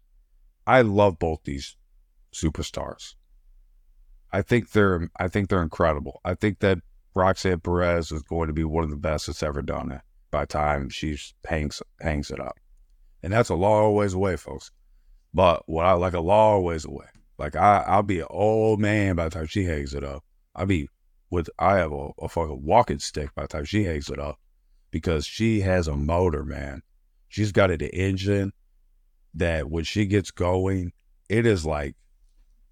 I 0.67 0.81
love 0.81 1.19
both 1.19 1.41
these 1.45 1.77
superstars. 2.33 3.15
I 4.33 4.43
think 4.43 4.73
they're 4.73 5.11
I 5.19 5.29
think 5.29 5.49
they're 5.49 5.63
incredible. 5.63 6.21
I 6.25 6.35
think 6.35 6.61
that 6.61 6.79
Roxanne 7.15 7.61
Perez 7.61 8.11
is 8.11 8.23
going 8.23 8.49
to 8.49 8.53
be 8.53 8.65
one 8.65 8.83
of 8.83 8.91
the 8.91 8.97
best 8.97 9.27
that's 9.27 9.43
ever 9.43 9.63
done 9.63 9.93
it 9.93 10.01
by 10.31 10.45
time 10.45 10.89
she 10.89 11.17
hangs 11.47 11.83
hangs 12.01 12.31
it 12.31 12.41
up. 12.41 12.57
And 13.25 13.33
that's 13.33 13.49
a 13.49 13.55
long 13.55 13.95
ways 13.95 14.13
away, 14.13 14.37
folks. 14.37 14.71
But 15.33 15.63
what 15.67 15.87
I 15.87 15.93
like 15.93 16.13
a 16.13 16.21
long 16.21 16.63
ways 16.63 16.85
away. 16.85 17.07
Like 17.39 17.57
I 17.57 17.83
I'll 17.87 18.03
be 18.03 18.21
an 18.21 18.27
old 18.29 18.81
man 18.81 19.17
by 19.17 19.25
the 19.25 19.31
time 19.31 19.47
she 19.47 19.65
hangs 19.65 19.95
it 19.95 20.05
up. 20.05 20.23
I'll 20.55 20.67
be 20.67 20.91
with 21.31 21.49
I 21.59 21.79
have 21.79 21.91
a, 21.91 22.11
a 22.21 22.29
fucking 22.29 22.63
walking 22.63 22.99
stick 22.99 23.35
by 23.35 23.43
the 23.43 23.49
time 23.49 23.65
she 23.65 23.85
hangs 23.85 24.11
it 24.11 24.19
up. 24.19 24.39
Because 24.91 25.25
she 25.25 25.63
has 25.63 25.89
a 25.89 25.97
motor, 25.97 26.45
man. 26.45 26.83
She's 27.29 27.51
got 27.51 27.71
an 27.71 27.81
engine 27.81 28.53
that 29.33 29.71
when 29.71 29.85
she 29.85 30.05
gets 30.05 30.31
going, 30.31 30.93
it 31.31 31.47
is 31.47 31.65
like 31.65 31.97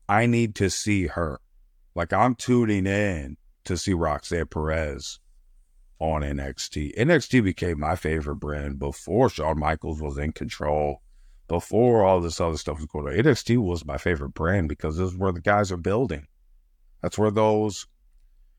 I 0.06 0.26
need 0.26 0.54
to 0.56 0.68
see 0.68 1.06
her. 1.06 1.40
Like 1.94 2.12
I'm 2.12 2.34
tuning 2.34 2.86
in 2.86 3.38
to 3.64 3.78
see 3.78 3.94
Roxanne 3.94 4.48
Perez 4.48 5.18
on 6.02 6.22
NXT. 6.22 6.96
NXT 6.96 7.44
became 7.44 7.78
my 7.78 7.94
favorite 7.94 8.36
brand 8.36 8.80
before 8.80 9.28
Shawn 9.28 9.60
Michaels 9.60 10.02
was 10.02 10.18
in 10.18 10.32
control, 10.32 11.00
before 11.46 12.04
all 12.04 12.20
this 12.20 12.40
other 12.40 12.56
stuff 12.56 12.78
was 12.78 12.86
going 12.86 13.06
on. 13.06 13.12
NXT 13.12 13.58
was 13.58 13.84
my 13.84 13.98
favorite 13.98 14.34
brand 14.34 14.68
because 14.68 14.96
this 14.96 15.12
is 15.12 15.16
where 15.16 15.30
the 15.30 15.40
guys 15.40 15.70
are 15.70 15.76
building. 15.76 16.26
That's 17.02 17.16
where 17.16 17.30
those 17.30 17.86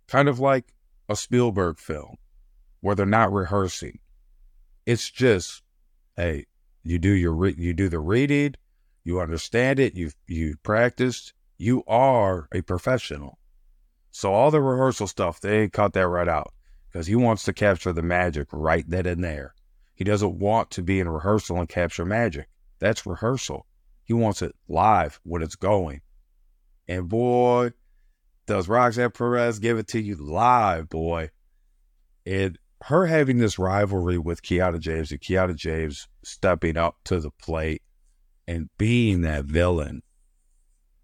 kind 0.07 0.29
of 0.29 0.39
like 0.39 0.73
a 1.09 1.17
Spielberg 1.17 1.79
film 1.79 2.15
where 2.79 2.95
they're 2.95 3.05
not 3.05 3.33
rehearsing. 3.33 3.99
It's 4.85 5.11
just, 5.11 5.63
hey, 6.15 6.45
you 6.83 6.97
do 6.97 7.11
your 7.11 7.33
re- 7.33 7.55
you 7.57 7.73
do 7.73 7.89
the 7.89 7.99
reading, 7.99 8.55
you 9.03 9.19
understand 9.19 9.81
it, 9.81 9.95
you 9.95 10.11
you 10.27 10.55
practiced, 10.63 11.33
you 11.57 11.83
are 11.87 12.47
a 12.53 12.61
professional. 12.61 13.37
So 14.11 14.31
all 14.31 14.49
the 14.49 14.61
rehearsal 14.61 15.07
stuff, 15.07 15.41
they 15.41 15.67
cut 15.67 15.91
that 15.93 16.07
right 16.07 16.29
out 16.29 16.53
because 16.93 17.07
he 17.07 17.15
wants 17.15 17.41
to 17.43 17.53
capture 17.53 17.91
the 17.91 18.03
magic 18.03 18.47
right 18.51 18.85
then 18.87 19.07
and 19.07 19.23
there. 19.23 19.55
He 19.95 20.03
doesn't 20.03 20.37
want 20.37 20.69
to 20.71 20.83
be 20.83 20.99
in 20.99 21.09
rehearsal 21.09 21.57
and 21.57 21.67
capture 21.67 22.05
magic. 22.05 22.47
That's 22.77 23.07
rehearsal. 23.07 23.65
He 24.03 24.13
wants 24.13 24.43
it 24.43 24.55
live 24.67 25.19
when 25.23 25.41
it's 25.41 25.55
going. 25.55 26.01
And 26.87 27.09
boy, 27.09 27.71
does 28.45 28.69
Roxanne 28.69 29.09
Perez 29.09 29.57
give 29.57 29.79
it 29.79 29.87
to 29.89 29.99
you 29.99 30.15
live, 30.15 30.87
boy. 30.89 31.31
And 32.27 32.59
her 32.83 33.07
having 33.07 33.39
this 33.39 33.57
rivalry 33.57 34.19
with 34.19 34.43
Kiana 34.43 34.79
James 34.79 35.11
and 35.11 35.21
Kiana 35.21 35.55
James 35.55 36.07
stepping 36.23 36.77
up 36.77 36.97
to 37.05 37.19
the 37.19 37.31
plate 37.31 37.81
and 38.47 38.69
being 38.77 39.21
that 39.21 39.45
villain 39.45 40.03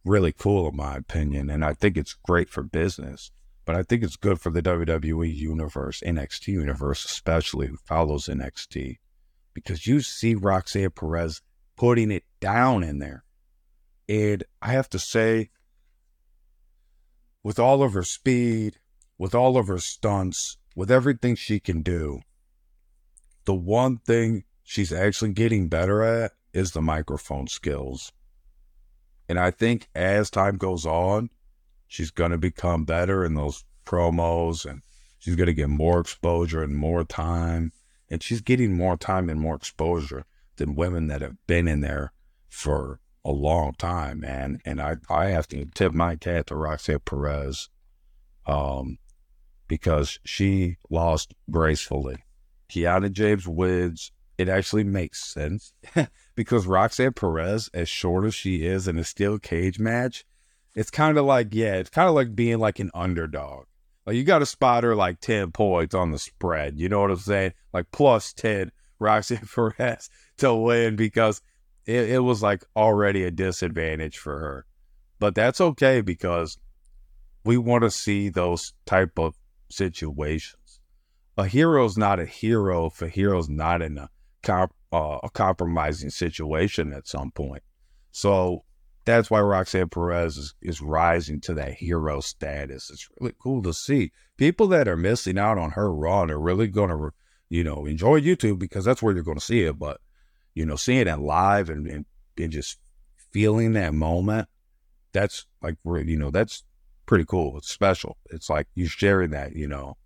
really 0.06 0.34
cool 0.34 0.70
in 0.70 0.76
my 0.76 0.98
opinion. 0.98 1.50
And 1.50 1.66
I 1.66 1.74
think 1.74 1.98
it's 1.98 2.14
great 2.14 2.50
for 2.50 2.62
business, 2.62 3.32
but 3.70 3.76
I 3.76 3.84
think 3.84 4.02
it's 4.02 4.16
good 4.16 4.42
for 4.42 4.50
the 4.50 4.64
WWE 4.64 5.32
universe, 5.32 6.02
NXT 6.04 6.48
universe, 6.48 7.06
especially 7.06 7.68
who 7.68 7.78
follows 7.78 8.26
NXT, 8.26 8.98
because 9.54 9.86
you 9.86 10.02
see 10.02 10.34
Roxanne 10.34 10.90
Perez 10.90 11.44
putting 11.76 12.10
it 12.10 12.24
down 12.40 12.82
in 12.82 12.98
there. 12.98 13.24
And 14.08 14.44
I 14.60 14.72
have 14.72 14.90
to 14.90 14.98
say, 14.98 15.52
with 17.44 17.60
all 17.60 17.84
of 17.84 17.94
her 17.94 18.02
speed, 18.02 18.80
with 19.20 19.36
all 19.36 19.56
of 19.56 19.68
her 19.68 19.78
stunts, 19.78 20.58
with 20.76 20.90
everything 20.90 21.36
she 21.36 21.60
can 21.60 21.84
do, 21.84 22.22
the 23.46 23.54
one 23.54 23.98
thing 23.98 24.46
she's 24.64 24.92
actually 24.92 25.34
getting 25.34 25.68
better 25.68 26.02
at 26.02 26.32
is 26.54 26.72
the 26.72 26.82
microphone 26.82 27.46
skills. 27.46 28.14
And 29.28 29.38
I 29.38 29.52
think 29.52 29.90
as 29.94 30.32
time 30.32 30.58
goes 30.58 30.88
on, 30.88 31.30
she's 31.90 32.12
going 32.12 32.32
to 32.32 32.38
become 32.38 32.86
better 32.86 33.26
in 33.26 33.34
those 33.34 33.66
promos 33.84 34.64
and 34.64 34.82
she's 35.18 35.36
going 35.36 35.48
to 35.48 35.54
get 35.54 35.70
more 35.70 36.00
exposure 36.00 36.64
and 36.64 36.76
more 36.76 37.04
time. 37.04 37.74
And 38.10 38.24
she's 38.24 38.42
getting 38.42 38.78
more 38.78 38.96
time 38.96 39.30
and 39.30 39.42
more 39.42 39.56
exposure 39.56 40.26
than 40.56 40.76
women 40.76 41.08
that 41.08 41.22
have 41.22 41.36
been 41.48 41.68
in 41.68 41.82
there 41.82 42.14
for 42.48 43.00
a 43.26 43.32
long 43.32 43.74
time, 43.74 44.22
man. 44.22 44.62
And 44.66 44.80
I, 44.82 44.98
I 45.10 45.26
have 45.26 45.48
to 45.50 45.66
tip 45.66 45.94
my 45.94 46.18
hat 46.24 46.48
to 46.48 46.56
Roxanne 46.56 47.00
Perez 47.00 47.70
um, 48.46 48.98
because 49.68 50.20
she 50.24 50.78
lost 50.90 51.34
gracefully. 51.52 52.24
Kiana 52.72 53.12
James 53.12 53.48
wins. 53.48 54.12
It 54.38 54.48
actually 54.48 54.86
makes 54.86 55.26
sense 55.26 55.74
because 56.36 56.66
Roxanne 56.66 57.14
Perez, 57.14 57.70
as 57.74 57.90
short 57.90 58.26
as 58.26 58.34
she 58.34 58.66
is 58.66 58.88
in 58.88 58.98
a 58.98 59.04
steel 59.04 59.38
cage 59.38 59.80
match, 59.80 60.24
it's 60.76 60.92
kind 60.92 61.18
of 61.18 61.26
like, 61.26 61.50
yeah, 61.52 61.76
it's 61.76 61.90
kind 61.90 62.08
of 62.08 62.16
like 62.16 62.36
being 62.36 62.60
like 62.60 62.80
an 62.80 62.92
underdog. 62.94 63.66
Like 64.06 64.16
you 64.16 64.24
got 64.24 64.40
to 64.40 64.46
spot 64.46 64.84
her 64.84 64.96
like 64.96 65.20
10 65.20 65.52
points 65.52 65.94
on 65.94 66.12
the 66.12 66.20
spread. 66.20 66.80
You 66.80 66.90
know 66.90 67.02
what 67.02 67.12
I'm 67.12 67.18
saying? 67.18 67.54
Like 67.74 67.92
plus 67.92 68.34
10 68.34 68.72
Roxanne 69.00 69.48
Perez 69.54 70.10
to 70.38 70.54
win 70.54 70.96
because 70.96 71.42
it, 71.86 72.10
it 72.10 72.20
was 72.20 72.44
like 72.44 72.64
already 72.76 73.24
a 73.24 73.32
disadvantage 73.32 74.18
for 74.18 74.40
her. 74.40 74.66
But 75.20 75.36
that's 75.36 75.62
okay 75.62 76.02
because 76.02 76.58
we 77.44 77.58
want 77.58 77.84
to 77.84 77.92
see 77.92 78.30
those 78.30 78.74
type 78.86 79.18
of 79.18 79.36
situations. 79.70 80.80
A 81.38 81.46
hero's 81.46 81.98
not 81.98 82.20
a 82.20 82.26
hero 82.26 82.88
if 82.88 83.02
a 83.02 83.10
hero's 83.10 83.50
not 83.50 83.82
in 83.82 83.98
a 83.98 84.10
comp- 84.44 84.76
uh, 84.92 85.20
a 85.24 85.30
compromising 85.30 86.10
situation 86.10 86.94
at 86.94 87.08
some 87.08 87.32
point. 87.32 87.64
So 88.12 88.66
that's 89.10 89.30
why 89.30 89.40
Roxanne 89.42 89.90
Perez 89.90 90.38
is, 90.38 90.54
is 90.62 90.82
rising 90.82 91.40
to 91.42 91.54
that 91.56 91.74
hero 91.74 92.20
status. 92.20 92.90
It's 92.90 93.08
really 93.20 93.34
cool 93.40 93.62
to 93.64 93.74
see. 93.74 94.12
People 94.38 94.68
that 94.68 94.88
are 94.88 94.98
missing 94.98 95.38
out 95.38 95.58
on 95.58 95.72
her 95.72 95.94
run 95.94 96.32
are 96.32 96.40
really 96.40 96.68
going 96.68 96.90
to, 96.90 97.12
you 97.50 97.64
know, 97.64 97.86
enjoy 97.86 98.20
YouTube 98.20 98.60
because 98.60 98.86
that's 98.86 99.02
where 99.02 99.14
you're 99.14 99.24
going 99.24 99.38
to 99.38 99.44
see 99.44 99.62
it. 99.62 99.80
But, 99.80 100.00
you 100.54 100.66
know, 100.66 100.76
seeing 100.76 101.08
it 101.08 101.20
live 101.20 101.70
and, 101.70 101.88
and, 101.88 102.06
and 102.38 102.52
just 102.52 102.78
feeling 103.32 103.74
that 103.74 103.94
moment, 103.94 104.48
that's 105.12 105.46
like, 105.62 105.76
you 105.86 106.18
know, 106.18 106.32
that's 106.32 106.64
pretty 107.06 107.26
cool. 107.26 107.58
It's 107.58 107.72
special. 107.72 108.18
It's 108.32 108.50
like 108.50 108.68
you 108.76 108.88
sharing 108.88 109.32
that, 109.32 109.56
you 109.56 109.68
know, 109.68 109.98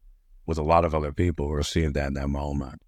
with 0.46 0.58
a 0.58 0.64
lot 0.64 0.86
of 0.86 0.94
other 0.94 1.12
people 1.12 1.48
who 1.48 1.54
are 1.54 1.64
seeing 1.64 1.94
that 1.94 2.08
in 2.08 2.14
that 2.14 2.30
moment. 2.30 2.82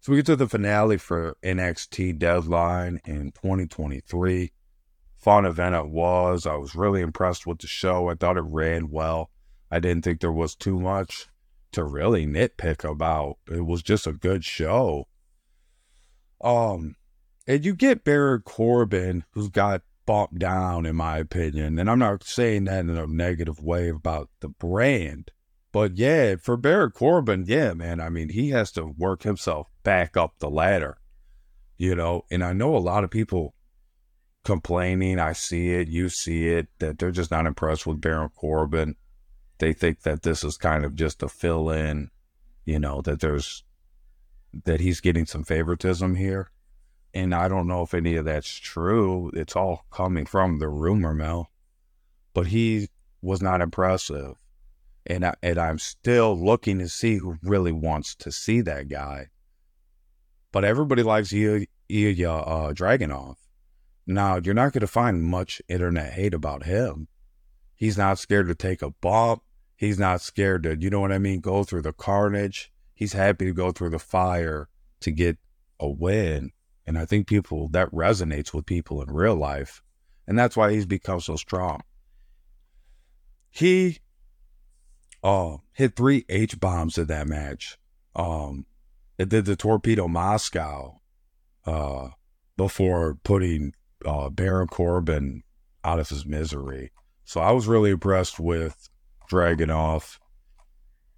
So 0.00 0.10
we 0.10 0.18
get 0.18 0.26
to 0.26 0.36
the 0.36 0.48
finale 0.48 0.96
for 0.96 1.36
NXT 1.44 2.18
Deadline 2.18 3.00
in 3.04 3.30
2023. 3.30 4.52
Fun 5.22 5.46
event 5.46 5.74
it 5.76 5.88
was. 5.88 6.46
I 6.46 6.56
was 6.56 6.74
really 6.74 7.00
impressed 7.00 7.46
with 7.46 7.60
the 7.60 7.68
show. 7.68 8.08
I 8.08 8.14
thought 8.16 8.36
it 8.36 8.40
ran 8.40 8.90
well. 8.90 9.30
I 9.70 9.78
didn't 9.78 10.02
think 10.02 10.20
there 10.20 10.32
was 10.32 10.56
too 10.56 10.80
much 10.80 11.28
to 11.70 11.84
really 11.84 12.26
nitpick 12.26 12.82
about. 12.88 13.38
It 13.48 13.64
was 13.64 13.82
just 13.82 14.06
a 14.06 14.12
good 14.12 14.44
show. 14.44 15.06
Um, 16.42 16.96
and 17.46 17.64
you 17.64 17.74
get 17.74 18.04
Baron 18.04 18.42
Corbin, 18.42 19.24
who's 19.30 19.48
got 19.48 19.82
bumped 20.06 20.40
down, 20.40 20.86
in 20.86 20.96
my 20.96 21.18
opinion. 21.18 21.78
And 21.78 21.88
I'm 21.88 22.00
not 22.00 22.24
saying 22.24 22.64
that 22.64 22.80
in 22.80 22.90
a 22.90 23.06
negative 23.06 23.62
way 23.62 23.88
about 23.88 24.28
the 24.40 24.48
brand, 24.48 25.30
But 25.72 25.96
yeah, 25.96 26.36
for 26.36 26.56
Baron 26.58 26.90
Corbin, 26.90 27.44
yeah, 27.46 27.72
man. 27.72 27.98
I 27.98 28.10
mean, 28.10 28.28
he 28.28 28.50
has 28.50 28.70
to 28.72 28.84
work 28.84 29.22
himself 29.22 29.68
back 29.82 30.16
up 30.16 30.34
the 30.38 30.50
ladder, 30.50 30.98
you 31.78 31.94
know. 31.94 32.26
And 32.30 32.44
I 32.44 32.52
know 32.52 32.76
a 32.76 32.78
lot 32.78 33.04
of 33.04 33.10
people 33.10 33.54
complaining. 34.44 35.18
I 35.18 35.32
see 35.32 35.72
it, 35.72 35.88
you 35.88 36.08
see 36.08 36.48
it, 36.48 36.68
that 36.78 36.98
they're 36.98 37.10
just 37.10 37.30
not 37.30 37.46
impressed 37.46 37.86
with 37.86 38.00
Baron 38.00 38.30
Corbin. 38.34 38.96
They 39.58 39.72
think 39.72 40.02
that 40.02 40.22
this 40.22 40.42
is 40.42 40.56
kind 40.56 40.84
of 40.84 40.96
just 40.96 41.22
a 41.22 41.28
fill 41.28 41.70
in, 41.70 42.10
you 42.64 42.78
know, 42.78 43.00
that 43.02 43.20
there's 43.20 43.64
that 44.64 44.80
he's 44.80 45.00
getting 45.00 45.26
some 45.26 45.44
favoritism 45.44 46.16
here. 46.16 46.50
And 47.14 47.34
I 47.34 47.48
don't 47.48 47.66
know 47.66 47.82
if 47.82 47.94
any 47.94 48.16
of 48.16 48.24
that's 48.24 48.52
true. 48.52 49.30
It's 49.34 49.56
all 49.56 49.84
coming 49.90 50.26
from 50.26 50.58
the 50.58 50.68
rumor 50.68 51.14
mill. 51.14 51.50
But 52.34 52.48
he 52.48 52.88
was 53.20 53.42
not 53.42 53.60
impressive. 53.60 54.34
And, 55.06 55.26
I, 55.26 55.34
and 55.42 55.58
I'm 55.58 55.78
still 55.78 56.38
looking 56.38 56.78
to 56.78 56.88
see 56.88 57.16
who 57.16 57.38
really 57.42 57.72
wants 57.72 58.14
to 58.16 58.32
see 58.32 58.60
that 58.62 58.88
guy. 58.88 59.28
But 60.52 60.64
everybody 60.64 61.02
likes 61.02 61.32
Ilya, 61.32 61.66
Ilya 61.88 62.30
uh, 62.30 62.72
Dragunov. 62.72 63.36
Now, 64.06 64.40
you're 64.42 64.54
not 64.54 64.72
going 64.72 64.80
to 64.80 64.86
find 64.86 65.22
much 65.22 65.62
internet 65.68 66.12
hate 66.14 66.34
about 66.34 66.64
him. 66.64 67.08
He's 67.74 67.98
not 67.98 68.18
scared 68.18 68.48
to 68.48 68.54
take 68.54 68.82
a 68.82 68.90
bump. 68.90 69.42
He's 69.76 69.98
not 69.98 70.20
scared 70.20 70.62
to, 70.64 70.76
you 70.76 70.90
know 70.90 71.00
what 71.00 71.12
I 71.12 71.18
mean, 71.18 71.40
go 71.40 71.64
through 71.64 71.82
the 71.82 71.92
carnage. 71.92 72.72
He's 72.94 73.12
happy 73.12 73.46
to 73.46 73.52
go 73.52 73.72
through 73.72 73.90
the 73.90 73.98
fire 73.98 74.68
to 75.00 75.10
get 75.10 75.38
a 75.80 75.88
win. 75.88 76.52
And 76.86 76.98
I 76.98 77.04
think 77.04 77.26
people, 77.26 77.68
that 77.68 77.90
resonates 77.90 78.52
with 78.52 78.66
people 78.66 79.02
in 79.02 79.12
real 79.12 79.36
life. 79.36 79.82
And 80.26 80.38
that's 80.38 80.56
why 80.56 80.72
he's 80.72 80.86
become 80.86 81.20
so 81.20 81.36
strong. 81.36 81.80
He 83.50 83.98
uh, 85.22 85.58
hit 85.72 85.96
three 85.96 86.24
H 86.28 86.58
bombs 86.58 86.98
in 86.98 87.06
that 87.06 87.26
match. 87.26 87.78
Um, 88.14 88.66
it 89.18 89.28
did 89.28 89.44
the 89.44 89.56
torpedo 89.56 90.08
Moscow 90.08 91.00
uh, 91.66 92.08
before 92.56 93.16
putting 93.22 93.74
uh, 94.06 94.30
Baron 94.30 94.68
Corbin 94.68 95.42
out 95.84 95.98
of 95.98 96.08
his 96.08 96.26
misery. 96.26 96.92
So 97.24 97.40
I 97.40 97.52
was 97.52 97.66
really 97.66 97.90
impressed 97.90 98.38
with 98.38 98.88
Dragunov. 99.30 100.18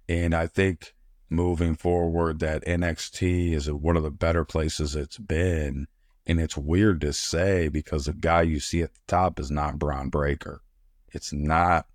And 0.07 0.33
I 0.33 0.47
think 0.47 0.93
moving 1.29 1.75
forward 1.75 2.39
that 2.39 2.65
NXT 2.65 3.53
is 3.53 3.71
one 3.71 3.97
of 3.97 4.03
the 4.03 4.11
better 4.11 4.45
places 4.45 4.95
it's 4.95 5.17
been. 5.17 5.87
And 6.27 6.39
it's 6.39 6.57
weird 6.57 7.01
to 7.01 7.13
say 7.13 7.67
because 7.67 8.05
the 8.05 8.13
guy 8.13 8.43
you 8.43 8.59
see 8.59 8.81
at 8.81 8.93
the 8.93 8.99
top 9.07 9.39
is 9.39 9.51
not 9.51 9.77
Bron 9.77 10.09
Breakker. 10.09 10.61
It's 11.11 11.31
not, 11.31 11.85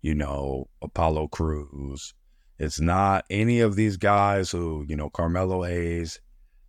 you 0.00 0.14
know, 0.14 0.68
Apollo 0.80 1.28
Crews. 1.28 2.14
It's 2.58 2.80
not 2.80 3.24
any 3.28 3.60
of 3.60 3.74
these 3.74 3.96
guys 3.96 4.50
who, 4.50 4.84
you 4.88 4.96
know, 4.96 5.10
Carmelo 5.10 5.64
Hayes. 5.64 6.20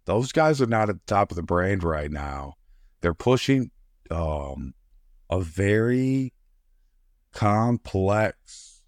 Those 0.05 0.31
guys 0.31 0.61
are 0.61 0.67
not 0.67 0.89
at 0.89 0.95
the 0.95 1.05
top 1.05 1.31
of 1.31 1.35
the 1.35 1.43
brand 1.43 1.83
right 1.83 2.11
now. 2.11 2.55
They're 3.03 3.13
pushing 3.13 3.69
um, 4.09 4.73
a 5.29 5.41
very 5.41 6.33
complex 7.33 8.81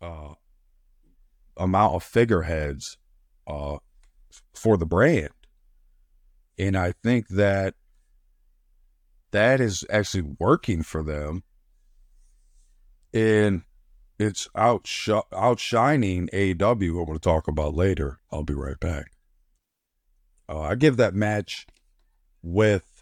uh, 0.00 0.34
amount 1.56 1.96
of 1.96 2.04
figureheads 2.04 2.96
uh, 3.48 3.78
for 4.54 4.76
the 4.76 4.86
brand. 4.86 5.30
And 6.58 6.76
I 6.76 6.92
think 7.02 7.26
that 7.28 7.74
that 9.32 9.60
is 9.60 9.84
actually 9.90 10.36
working 10.38 10.84
for 10.84 11.02
them. 11.02 11.42
And 13.12 13.62
it's 14.16 14.46
outsh- 14.56 15.22
outshining 15.32 16.28
AEW, 16.32 16.94
what 16.94 17.08
we'll 17.08 17.18
talk 17.18 17.48
about 17.48 17.74
later. 17.74 18.20
I'll 18.30 18.44
be 18.44 18.54
right 18.54 18.78
back. 18.78 19.10
Uh, 20.48 20.60
I 20.60 20.76
give 20.76 20.98
that 20.98 21.14
match 21.14 21.66
with, 22.42 22.99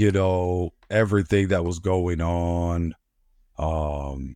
you 0.00 0.10
know, 0.10 0.72
everything 0.88 1.48
that 1.48 1.62
was 1.62 1.78
going 1.78 2.22
on. 2.22 2.94
Um, 3.58 4.34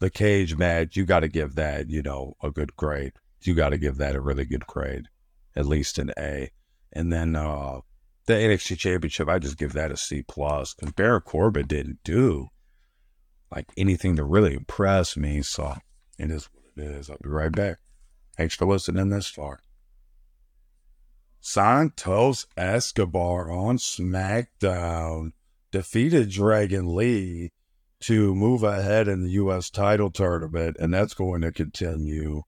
the 0.00 0.10
cage 0.10 0.56
match, 0.56 0.96
you 0.96 1.04
got 1.04 1.20
to 1.20 1.28
give 1.28 1.54
that, 1.54 1.88
you 1.88 2.02
know, 2.02 2.34
a 2.42 2.50
good 2.50 2.74
grade. 2.74 3.12
You 3.42 3.54
got 3.54 3.68
to 3.68 3.78
give 3.78 3.98
that 3.98 4.16
a 4.16 4.20
really 4.20 4.44
good 4.44 4.66
grade, 4.66 5.06
at 5.54 5.64
least 5.64 5.96
an 5.98 6.10
A. 6.18 6.50
And 6.92 7.12
then 7.12 7.36
uh, 7.36 7.82
the 8.26 8.32
NXT 8.32 8.78
Championship, 8.78 9.28
I 9.28 9.38
just 9.38 9.58
give 9.58 9.74
that 9.74 9.92
a 9.92 9.96
C 9.96 10.24
plus 10.26 10.74
because 10.74 10.92
Baron 10.92 11.20
Corbin 11.20 11.68
didn't 11.68 12.00
do 12.02 12.48
like 13.54 13.66
anything 13.76 14.16
to 14.16 14.24
really 14.24 14.54
impress 14.54 15.16
me. 15.16 15.40
So 15.42 15.76
it 16.18 16.32
is 16.32 16.48
what 16.52 16.84
it 16.84 16.90
is. 16.90 17.08
I'll 17.08 17.16
be 17.22 17.28
right 17.28 17.52
back. 17.52 17.78
Thanks 18.36 18.56
for 18.56 18.66
listening 18.66 19.10
this 19.10 19.28
far. 19.28 19.60
Santos 21.40 22.46
Escobar 22.56 23.50
on 23.50 23.78
SmackDown 23.78 25.32
defeated 25.70 26.30
Dragon 26.30 26.94
Lee 26.94 27.52
to 28.00 28.34
move 28.34 28.62
ahead 28.62 29.08
in 29.08 29.22
the 29.22 29.30
U.S. 29.30 29.70
title 29.70 30.10
tournament, 30.10 30.76
and 30.78 30.92
that's 30.92 31.14
going 31.14 31.42
to 31.42 31.52
continue 31.52 32.38
um, 32.38 32.42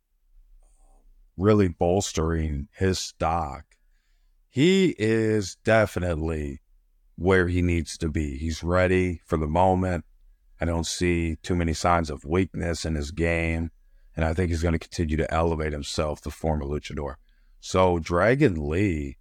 really 1.36 1.68
bolstering 1.68 2.68
his 2.72 2.98
stock. 2.98 3.64
He 4.48 4.94
is 4.98 5.56
definitely 5.64 6.60
where 7.16 7.48
he 7.48 7.62
needs 7.62 7.96
to 7.98 8.08
be. 8.08 8.36
He's 8.38 8.62
ready 8.62 9.20
for 9.24 9.36
the 9.36 9.46
moment. 9.46 10.04
I 10.60 10.64
don't 10.64 10.86
see 10.86 11.36
too 11.42 11.54
many 11.54 11.72
signs 11.72 12.10
of 12.10 12.24
weakness 12.24 12.84
in 12.84 12.94
his 12.94 13.10
game, 13.10 13.70
and 14.16 14.24
I 14.24 14.34
think 14.34 14.50
he's 14.50 14.62
going 14.62 14.72
to 14.72 14.78
continue 14.78 15.16
to 15.16 15.32
elevate 15.32 15.72
himself, 15.72 16.20
the 16.20 16.30
former 16.30 16.64
luchador. 16.64 17.14
So 17.60 17.98
Dragon 17.98 18.68
Lee 18.68 19.18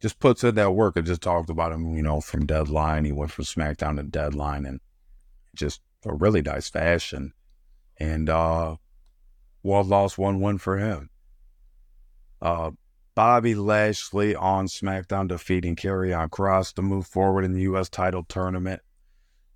just 0.00 0.18
puts 0.18 0.42
in 0.42 0.54
that 0.56 0.72
work. 0.72 0.94
I 0.96 1.02
just 1.02 1.22
talked 1.22 1.50
about 1.50 1.72
him, 1.72 1.94
you 1.96 2.02
know, 2.02 2.20
from 2.20 2.46
Deadline. 2.46 3.04
He 3.04 3.12
went 3.12 3.30
from 3.30 3.44
SmackDown 3.44 3.96
to 3.96 4.02
Deadline, 4.02 4.66
and 4.66 4.80
just 5.54 5.80
a 6.04 6.12
really 6.12 6.42
nice 6.42 6.68
fashion. 6.68 7.32
And 7.98 8.28
uh 8.28 8.76
World 9.62 9.86
lost 9.86 10.18
1 10.18 10.40
1 10.40 10.58
for 10.58 10.78
him. 10.78 11.10
Uh 12.42 12.72
Bobby 13.14 13.54
Lashley 13.54 14.34
on 14.34 14.66
SmackDown 14.66 15.28
defeating 15.28 15.76
Karrion 15.76 16.28
Kross 16.28 16.74
to 16.74 16.82
move 16.82 17.06
forward 17.06 17.44
in 17.44 17.52
the 17.52 17.62
U.S. 17.62 17.88
title 17.88 18.24
tournament. 18.24 18.82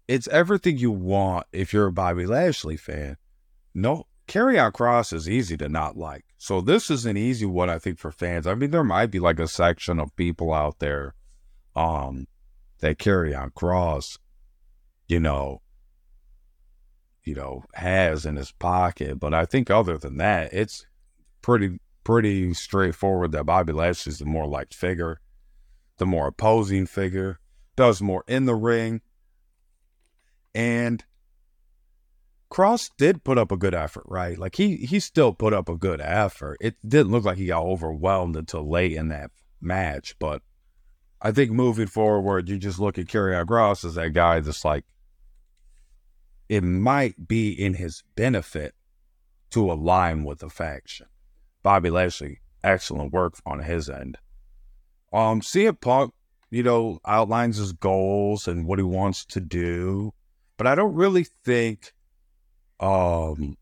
It's 0.06 0.28
everything 0.28 0.78
you 0.78 0.92
want 0.92 1.46
if 1.52 1.72
you're 1.72 1.88
a 1.88 1.92
Bobby 1.92 2.24
Lashley 2.24 2.76
fan. 2.76 3.16
No, 3.74 4.06
Karrion 4.28 4.70
Kross 4.72 5.12
is 5.12 5.28
easy 5.28 5.56
to 5.56 5.68
not 5.68 5.96
like. 5.96 6.24
So 6.36 6.60
this 6.60 6.90
is 6.90 7.06
an 7.06 7.16
easy 7.16 7.46
one, 7.46 7.70
I 7.70 7.78
think, 7.78 7.98
for 7.98 8.12
fans. 8.12 8.46
I 8.46 8.54
mean, 8.54 8.70
there 8.70 8.84
might 8.84 9.06
be 9.06 9.18
like 9.18 9.40
a 9.40 9.48
section 9.48 9.98
of 9.98 10.14
people 10.14 10.52
out 10.52 10.78
there 10.78 11.14
um, 11.74 12.28
that 12.80 12.98
Karrion 12.98 13.52
Kross, 13.52 14.18
you 15.08 15.18
know, 15.18 15.62
you 17.24 17.34
know, 17.34 17.64
has 17.74 18.26
in 18.26 18.36
his 18.36 18.52
pocket. 18.52 19.18
But 19.18 19.34
I 19.34 19.46
think 19.46 19.70
other 19.70 19.98
than 19.98 20.18
that, 20.18 20.52
it's 20.52 20.86
pretty 21.42 21.78
pretty 22.04 22.54
straightforward 22.54 23.32
that 23.32 23.44
Bobby 23.44 23.72
Lashley's 23.72 24.18
the 24.18 24.24
more 24.24 24.46
liked 24.46 24.74
figure, 24.74 25.20
the 25.98 26.06
more 26.06 26.28
opposing 26.28 26.86
figure, 26.86 27.38
does 27.76 28.00
more 28.00 28.24
in 28.26 28.44
the 28.44 28.54
ring. 28.54 29.00
And 30.54 31.04
Kross 32.50 32.90
did 32.96 33.24
put 33.24 33.38
up 33.38 33.52
a 33.52 33.56
good 33.56 33.74
effort, 33.74 34.04
right? 34.06 34.38
Like 34.38 34.56
he 34.56 34.76
he 34.76 35.00
still 35.00 35.32
put 35.32 35.52
up 35.52 35.68
a 35.68 35.76
good 35.76 36.00
effort. 36.00 36.56
It 36.60 36.76
didn't 36.86 37.12
look 37.12 37.24
like 37.24 37.36
he 37.36 37.46
got 37.46 37.62
overwhelmed 37.62 38.36
until 38.36 38.68
late 38.68 38.92
in 38.92 39.08
that 39.08 39.30
match, 39.60 40.16
but 40.18 40.42
I 41.20 41.32
think 41.32 41.50
moving 41.50 41.88
forward, 41.88 42.48
you 42.48 42.58
just 42.58 42.78
look 42.78 42.98
at 42.98 43.06
Karrion 43.06 43.44
Kross 43.44 43.84
as 43.84 43.96
that 43.96 44.12
guy 44.12 44.40
that's 44.40 44.64
like 44.64 44.84
it 46.48 46.62
might 46.62 47.28
be 47.28 47.52
in 47.52 47.74
his 47.74 48.02
benefit 48.14 48.74
to 49.50 49.70
align 49.70 50.24
with 50.24 50.38
the 50.38 50.48
faction. 50.48 51.06
Bobby 51.62 51.90
Lashley, 51.90 52.40
excellent 52.64 53.12
work 53.12 53.34
on 53.44 53.60
his 53.60 53.90
end. 53.90 54.16
Um, 55.12 55.40
CM 55.40 55.78
Punk, 55.80 56.14
you 56.50 56.62
know, 56.62 57.00
outlines 57.06 57.56
his 57.56 57.72
goals 57.72 58.48
and 58.48 58.66
what 58.66 58.78
he 58.78 58.82
wants 58.82 59.24
to 59.26 59.40
do, 59.40 60.14
but 60.56 60.66
I 60.66 60.74
don't 60.74 60.94
really 60.94 61.26
think 61.44 61.92
um 62.80 63.56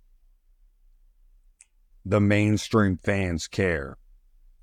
the 2.04 2.20
mainstream 2.20 2.98
fans 3.02 3.48
care. 3.48 3.98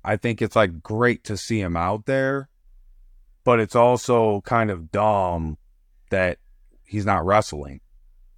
I 0.02 0.16
think 0.16 0.40
it's 0.40 0.56
like 0.56 0.82
great 0.82 1.24
to 1.24 1.36
see 1.36 1.60
him 1.60 1.76
out 1.76 2.06
there, 2.06 2.48
but 3.44 3.60
it's 3.60 3.76
also 3.76 4.40
kind 4.42 4.70
of 4.70 4.90
dumb 4.90 5.58
that 6.10 6.38
he's 6.84 7.06
not 7.06 7.24
wrestling. 7.24 7.80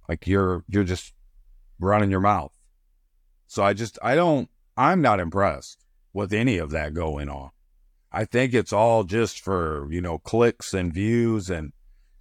Like 0.09 0.27
you're 0.27 0.63
you're 0.67 0.83
just 0.83 1.13
running 1.79 2.11
your 2.11 2.19
mouth. 2.19 2.53
So 3.47 3.63
I 3.63 3.73
just 3.73 3.97
I 4.01 4.15
don't 4.15 4.49
I'm 4.75 5.01
not 5.01 5.19
impressed 5.19 5.83
with 6.13 6.33
any 6.33 6.57
of 6.57 6.71
that 6.71 6.93
going 6.93 7.29
on. 7.29 7.51
I 8.11 8.25
think 8.25 8.53
it's 8.53 8.73
all 8.73 9.03
just 9.03 9.39
for, 9.41 9.87
you 9.91 10.01
know, 10.01 10.17
clicks 10.17 10.73
and 10.73 10.93
views 10.93 11.49
and 11.49 11.73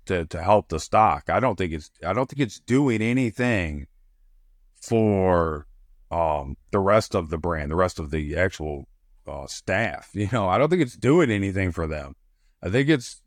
to, 0.07 0.25
to 0.27 0.43
help 0.43 0.69
the 0.69 0.81
stock. 0.81 1.29
I 1.29 1.41
don't 1.41 1.57
think 1.57 1.73
it's 1.73 1.91
I 2.05 2.13
don't 2.13 2.29
think 2.29 2.41
it's 2.41 2.61
doing 2.61 3.03
anything 3.03 3.87
for 4.81 5.67
um, 6.11 6.57
the 6.71 6.79
rest 6.79 7.15
of 7.15 7.31
the 7.31 7.39
brand, 7.39 7.71
the 7.71 7.77
rest 7.77 7.99
of 7.99 8.11
the 8.11 8.37
actual 8.37 8.89
uh, 9.27 9.47
staff. 9.47 10.11
You 10.15 10.29
know, 10.33 10.49
I 10.49 10.59
don't 10.59 10.69
think 10.69 10.83
it's 10.83 10.97
doing 10.97 11.31
anything 11.31 11.73
for 11.73 11.87
them. 11.87 12.17
I 12.63 12.71
think 12.71 12.89
it's, 12.89 13.23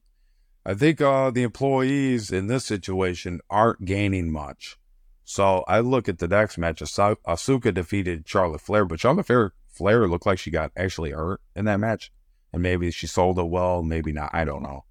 I 0.65 0.73
think 0.73 1.01
uh, 1.01 1.31
the 1.31 1.43
employees 1.43 2.31
in 2.31 2.47
this 2.47 2.65
situation 2.65 3.39
aren't 3.49 3.85
gaining 3.85 4.31
much. 4.31 4.77
So 5.23 5.63
I 5.67 5.79
look 5.79 6.09
at 6.09 6.17
the 6.17 6.27
next 6.27 6.57
match. 6.57 6.81
Asuka 6.81 7.73
defeated 7.73 8.27
Charlotte 8.27 8.61
Flair, 8.61 8.85
but 8.85 8.99
Charlotte 8.99 9.27
Flair, 9.27 9.53
Flair 9.67 10.07
looked 10.07 10.25
like 10.25 10.39
she 10.39 10.51
got 10.51 10.71
actually 10.75 11.11
hurt 11.11 11.41
in 11.55 11.65
that 11.65 11.79
match, 11.79 12.11
and 12.51 12.63
maybe 12.63 12.89
she 12.91 13.05
sold 13.05 13.37
it 13.37 13.47
well, 13.47 13.83
maybe 13.83 14.11
not. 14.11 14.31
I 14.33 14.43
don't 14.43 14.63
know. 14.63 14.85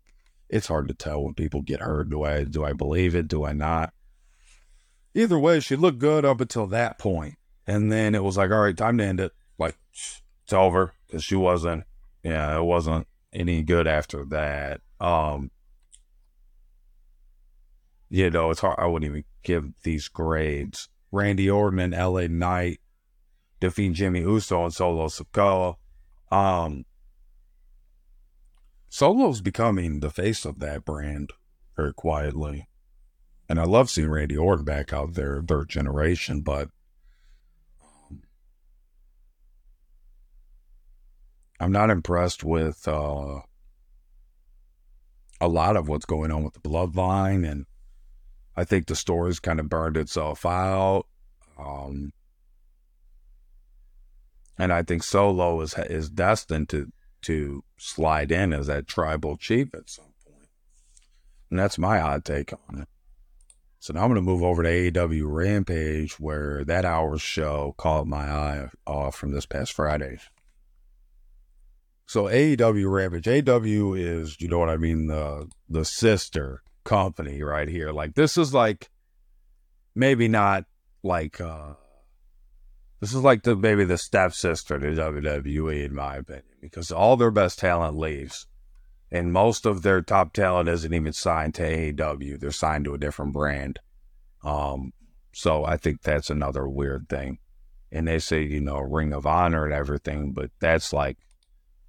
It's 0.49 0.69
hard 0.69 0.89
to 0.89 0.95
tell 0.95 1.23
when 1.23 1.35
people 1.35 1.63
get 1.63 1.81
hurt. 1.81 2.11
Do 2.11 2.23
I 2.23 2.45
do 2.45 2.65
I 2.65 2.73
believe 2.73 3.15
it? 3.15 3.29
Do 3.29 3.45
I 3.45 3.53
not? 3.53 3.93
Either 5.15 5.39
way, 5.39 5.61
she 5.61 5.77
looked 5.77 5.99
good 5.99 6.25
up 6.25 6.41
until 6.41 6.67
that 6.69 6.99
point, 6.99 7.37
and 7.67 7.91
then 7.91 8.15
it 8.15 8.23
was 8.23 8.37
like, 8.37 8.51
all 8.51 8.61
right, 8.61 8.77
time 8.77 8.99
to 8.99 9.05
end 9.05 9.21
it. 9.21 9.33
Like 9.59 9.77
it's 9.93 10.53
over 10.53 10.95
because 11.07 11.25
she 11.25 11.37
wasn't. 11.37 11.85
Yeah, 12.23 12.57
it 12.57 12.65
wasn't 12.65 13.07
any 13.33 13.63
good 13.63 13.87
after 13.87 14.25
that. 14.27 14.81
Um, 15.01 15.51
you 18.11 18.31
know, 18.31 18.51
it's 18.51 18.61
hard. 18.61 18.79
I 18.79 18.87
wouldn't 18.87 19.11
even 19.11 19.25
give 19.43 19.71
these 19.83 20.09
grades. 20.09 20.89
Randy 21.11 21.49
Orton 21.51 21.79
and 21.79 21.93
LA 21.93 22.27
Knight 22.29 22.81
defeat 23.61 23.93
Jimmy 23.95 24.21
Uso 24.21 24.65
and 24.65 24.75
Solo 24.75 25.09
Sikoa. 25.09 25.77
Um, 26.31 26.85
Solo's 28.89 29.41
becoming 29.41 30.01
the 30.01 30.11
face 30.11 30.45
of 30.45 30.61
that 30.61 30.85
brand 30.85 31.31
very 31.77 31.93
quietly. 31.93 32.69
And 33.49 33.59
I 33.59 33.65
love 33.65 33.91
seeing 33.91 34.11
Randy 34.11 34.37
Orton 34.37 34.65
back 34.65 34.93
out 34.93 35.15
there, 35.15 35.43
third 35.43 35.69
generation, 35.69 36.43
but 36.43 36.69
um, 37.83 38.23
I'm 41.61 41.73
not 41.73 41.91
impressed 41.91 42.45
with 42.45 42.87
uh, 42.87 43.41
a 45.41 45.49
lot 45.49 45.77
of 45.77 45.89
what's 45.89 46.05
going 46.05 46.31
on 46.31 46.45
with 46.45 46.55
the 46.55 46.61
bloodline. 46.61 47.51
And 47.51 47.67
I 48.57 48.65
think 48.65 48.87
the 48.87 48.97
story's 48.97 49.41
kind 49.41 49.61
of 49.61 49.69
burned 49.69 49.97
itself 49.97 50.45
out. 50.45 51.07
Um, 51.59 52.13
and 54.59 54.73
I 54.73 54.83
think 54.83 55.03
Solo 55.03 55.61
is 55.61 55.75
is 55.79 56.11
destined 56.11 56.69
to 56.71 56.93
to 57.23 57.65
slide 57.79 58.31
in 58.31 58.53
as 58.53 58.67
that 58.67 58.87
tribal 58.87 59.37
chief 59.37 59.75
at 59.75 59.89
some 59.89 60.13
point. 60.27 60.49
And 61.51 61.59
that's 61.59 61.79
my 61.79 62.01
odd 62.01 62.25
take 62.25 62.53
on 62.53 62.81
it. 62.83 62.89
So 63.81 63.93
now 63.93 64.03
I'm 64.03 64.09
going 64.09 64.17
to 64.17 64.23
move 64.23 64.43
over 64.43 64.63
to 64.63 64.69
AEW 64.69 65.23
Rampage, 65.25 66.19
where 66.19 66.65
that 66.65 66.85
hour's 66.85 67.23
show 67.23 67.75
caught 67.79 68.07
my 68.07 68.29
eye 68.31 68.69
off 68.87 69.15
from 69.15 69.31
this 69.31 69.47
past 69.47 69.73
Friday. 69.73 70.19
So 72.07 72.25
AEW 72.25 72.91
Rampage, 72.91 73.27
AEW 73.27 73.99
is, 73.99 74.41
you 74.41 74.49
know 74.49 74.59
what 74.59 74.71
I 74.71 74.79
mean, 74.79 75.07
the 75.07 75.49
the 75.69 75.85
sister 75.85 76.63
company 76.83 77.43
right 77.43 77.69
here. 77.69 77.93
Like 77.93 78.15
this 78.15 78.37
is 78.37 78.55
like 78.55 78.89
maybe 79.95 80.27
not 80.27 80.65
like 81.03 81.41
uh 81.41 81.75
this 83.01 83.15
is 83.15 83.23
like 83.23 83.43
the 83.43 83.57
maybe 83.57 83.85
the 83.85 83.99
stepsister 83.99 84.79
to 84.79 84.87
WWE 84.87 85.85
in 85.85 85.95
my 85.95 86.17
opinion, 86.17 86.45
because 86.61 86.91
all 86.91 87.17
their 87.17 87.31
best 87.31 87.59
talent 87.59 87.97
leaves 87.97 88.47
and 89.11 89.33
most 89.33 89.65
of 89.65 89.83
their 89.83 90.03
top 90.03 90.33
talent 90.33 90.69
isn't 90.69 90.93
even 90.93 91.13
signed 91.13 91.55
to 91.55 91.63
AEW. 91.63 92.39
They're 92.39 92.51
signed 92.51 92.85
to 92.85 92.95
a 92.95 92.99
different 92.99 93.33
brand. 93.33 93.81
Um, 94.45 94.93
so 95.33 95.65
I 95.65 95.77
think 95.77 96.03
that's 96.03 96.31
another 96.31 96.69
weird 96.69 97.09
thing. 97.09 97.39
And 97.91 98.07
they 98.07 98.19
say, 98.19 98.43
you 98.43 98.61
know, 98.61 98.79
Ring 98.79 99.15
of 99.15 99.27
Honor 99.27 99.65
and 99.65 99.73
everything, 99.73 100.33
but 100.33 100.51
that's 100.61 100.93
like 100.93 101.17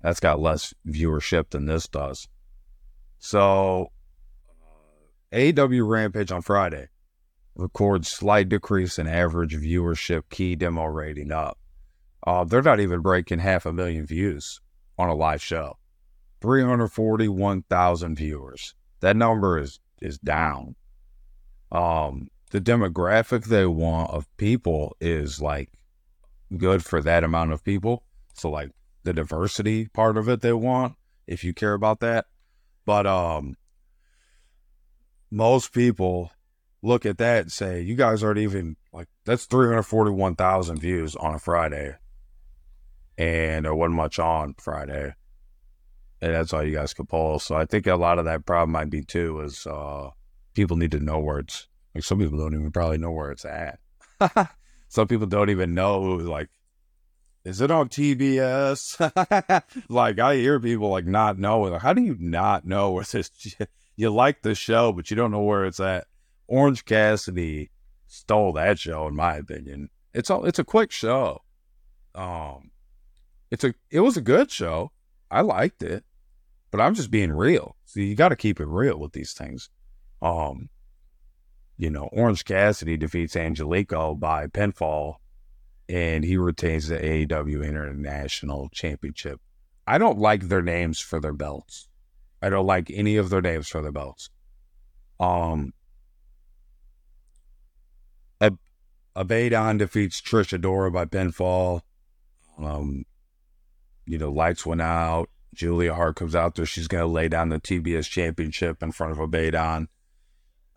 that's 0.02 0.22
got 0.22 0.40
less 0.40 0.74
viewership 0.88 1.50
than 1.50 1.66
this 1.66 1.88
does. 1.88 2.30
So 3.18 3.92
AEW 5.34 5.86
Rampage 5.88 6.32
on 6.32 6.42
Friday 6.42 6.88
records 7.60 8.08
slight 8.08 8.50
decrease 8.50 8.98
in 8.98 9.08
average 9.08 9.56
viewership 9.56 10.24
key 10.30 10.56
demo 10.56 10.86
rating 10.86 11.32
up. 11.32 11.58
Uh, 12.26 12.44
they're 12.44 12.62
not 12.62 12.80
even 12.80 13.02
breaking 13.02 13.40
half 13.40 13.66
a 13.66 13.74
million 13.74 14.06
views 14.06 14.62
on 14.98 15.10
a 15.10 15.16
live 15.16 15.42
show. 15.42 15.78
341,000 16.42 18.16
viewers. 18.16 18.74
That 19.02 19.16
number 19.16 19.58
is 19.58 19.80
is 20.02 20.18
down. 20.18 20.76
Um, 21.72 22.30
the 22.52 22.62
demographic 22.62 23.46
they 23.46 23.66
want 23.66 24.12
of 24.12 24.26
people 24.38 24.96
is 25.00 25.42
like 25.42 25.70
good 26.58 26.84
for 26.84 27.02
that 27.02 27.24
amount 27.24 27.52
of 27.52 27.64
people. 27.64 28.04
So 28.34 28.50
like 28.50 28.72
the 29.04 29.14
diversity 29.14 29.88
part 29.88 30.18
of 30.18 30.28
it 30.30 30.42
they 30.42 30.54
want, 30.54 30.96
if 31.28 31.44
you 31.44 31.54
care 31.54 31.74
about 31.74 32.00
that. 32.00 32.26
But 32.86 33.06
um 33.06 33.56
most 35.32 35.74
people 35.74 36.32
look 36.82 37.06
at 37.06 37.18
that 37.18 37.42
and 37.44 37.52
say, 37.52 37.82
you 37.82 37.96
guys 37.96 38.24
aren't 38.24 38.40
even 38.40 38.76
like 38.94 39.08
that's 39.26 39.46
341,000 39.46 40.80
views 40.80 41.16
on 41.16 41.36
a 41.36 41.40
Friday. 41.40 41.96
And 43.18 43.66
there 43.66 43.76
wasn't 43.76 43.96
much 43.96 44.18
on 44.18 44.56
Friday 44.58 45.14
and 46.22 46.34
that's 46.34 46.54
all 46.54 46.64
you 46.64 46.76
guys 46.76 46.94
can 46.94 47.06
pull. 47.06 47.40
So 47.40 47.56
I 47.56 47.66
think 47.66 47.88
a 47.88 47.96
lot 47.96 48.20
of 48.20 48.26
that 48.26 48.46
problem 48.46 48.72
might 48.72 48.90
be 48.90 49.04
too 49.04 49.42
is 49.42 49.66
uh, 49.66 50.10
people 50.54 50.78
need 50.78 50.92
to 50.92 51.00
know 51.00 51.20
where 51.20 51.40
it's 51.40 51.68
like 51.96 52.04
some 52.04 52.20
people 52.20 52.38
don't 52.38 52.54
even 52.54 52.72
probably 52.72 52.98
know 52.98 53.12
where 53.12 53.32
it's 53.32 53.46
at. 53.46 53.80
some 54.90 55.08
people 55.08 55.28
don't 55.28 55.50
even 55.50 55.74
know 55.74 56.02
like 56.02 56.50
is 57.46 57.62
it 57.62 57.72
on 57.72 57.88
TBS? 57.88 59.00
like 59.90 60.20
I 60.20 60.36
hear 60.36 60.60
people 60.60 60.90
like 60.90 61.06
not 61.06 61.40
knowing. 61.40 61.72
Like, 61.72 61.82
how 61.82 61.94
do 61.94 62.02
you 62.02 62.18
not 62.20 62.66
know 62.66 62.92
where 62.92 63.04
this? 63.04 63.32
You 63.96 64.10
like 64.12 64.44
the 64.44 64.56
show, 64.56 64.94
but 64.94 65.12
you 65.12 65.18
don't 65.18 65.32
know 65.32 65.42
where 65.42 65.66
it's 65.66 65.82
at. 65.82 66.08
Orange 66.50 66.86
Cassidy 66.86 67.72
stole 68.08 68.54
that 68.54 68.80
show, 68.80 69.08
in 69.08 69.16
my 69.16 69.36
opinion. 69.36 69.90
It's 70.14 70.30
a 70.30 70.42
it's 70.42 70.60
a 70.60 70.64
quick 70.64 70.92
show. 70.92 71.44
Um, 72.16 72.72
it's 73.52 73.64
a 73.64 73.74
it 73.90 74.02
was 74.02 74.18
a 74.18 74.22
good 74.22 74.52
show. 74.52 74.92
I 75.32 75.42
liked 75.42 75.84
it 75.84 76.04
but 76.72 76.82
I'm 76.82 76.96
just 76.96 77.12
being 77.12 77.32
real. 77.32 77.76
So 77.86 78.00
you 78.00 78.16
got 78.16 78.30
to 78.30 78.36
keep 78.36 78.60
it 78.60 78.68
real 78.68 79.00
with 79.00 79.14
these 79.14 79.34
things. 79.34 79.70
Um, 80.22 80.70
you 81.78 81.90
know, 81.90 82.10
Orange 82.12 82.46
Cassidy 82.46 82.98
defeats 82.98 83.36
Angelico 83.36 84.14
by 84.14 84.48
pinfall, 84.48 85.16
and 85.88 86.24
he 86.24 86.38
retains 86.38 86.88
the 86.88 86.98
AEW 86.98 87.68
International 87.68 88.70
Championship. 88.70 89.40
I 89.88 89.98
don't 89.98 90.20
like 90.20 90.48
their 90.48 90.62
names 90.62 91.00
for 91.00 91.20
their 91.20 91.34
belts. 91.34 91.88
I 92.42 92.50
don't 92.50 92.68
like 92.68 92.92
any 92.92 93.18
of 93.18 93.30
their 93.30 93.42
names 93.42 93.68
for 93.68 93.82
their 93.82 93.92
belts. 93.92 94.30
Um, 95.20 95.74
Abaddon 99.20 99.78
defeats 99.78 100.22
Trish 100.22 100.58
Adora 100.58 100.94
by 100.94 101.04
pinfall. 101.04 101.82
Um, 102.58 103.04
you 104.06 104.18
know, 104.18 104.32
lights 104.32 104.66
went 104.66 104.82
out. 104.82 105.30
Julia 105.54 105.94
Hart 105.94 106.16
comes 106.16 106.36
out 106.36 106.56
there. 106.56 106.66
She's 106.66 106.88
going 106.88 107.02
to 107.02 107.08
lay 107.08 107.28
down 107.28 107.50
the 107.50 107.60
TBS 107.60 108.10
championship 108.10 108.82
in 108.82 108.94
front 108.94 109.12
of 109.12 109.20
Abaddon. 109.20 109.90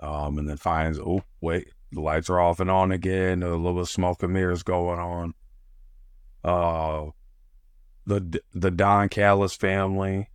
Um, 0.00 0.38
and 0.38 0.48
then 0.48 0.56
finds, 0.56 0.98
oh, 0.98 1.22
wait, 1.40 1.68
the 1.92 2.00
lights 2.00 2.28
are 2.30 2.40
off 2.40 2.58
and 2.58 2.68
on 2.68 2.90
again. 2.90 3.44
A 3.44 3.50
little 3.50 3.74
bit 3.74 3.82
of 3.82 3.88
smoke 3.88 4.24
and 4.24 4.32
mirrors 4.32 4.64
going 4.64 4.98
on. 4.98 5.34
Uh, 6.42 7.10
the 8.06 8.42
the 8.52 8.72
Don 8.72 9.08
Callis 9.08 9.54
family, 9.54 10.28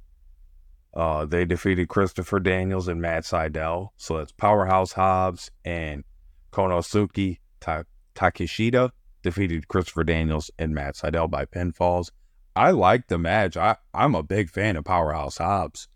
uh, 0.94 1.26
they 1.26 1.44
defeated 1.44 1.90
Christopher 1.90 2.40
Daniels 2.40 2.88
and 2.88 3.02
Matt 3.02 3.24
Sydal. 3.24 3.90
So 3.98 4.18
that's 4.18 4.32
Powerhouse 4.32 4.94
Hobbs 4.94 5.52
and 5.66 6.06
Konosuke 6.54 7.40
Takeshita 8.18 8.92
defeated 9.22 9.68
Christopher 9.68 10.04
Daniels 10.04 10.50
and 10.58 10.74
Matt 10.74 10.96
Sydal 10.96 11.30
by 11.30 11.46
pinfalls. 11.46 12.12
I 12.56 12.72
like 12.72 13.08
the 13.08 13.18
match. 13.20 13.56
I, 13.56 13.78
I'm 13.94 14.16
a 14.16 14.24
big 14.24 14.50
fan 14.50 14.76
of 14.76 14.86
Powerhouse 14.86 15.38
Hobbs. 15.38 15.88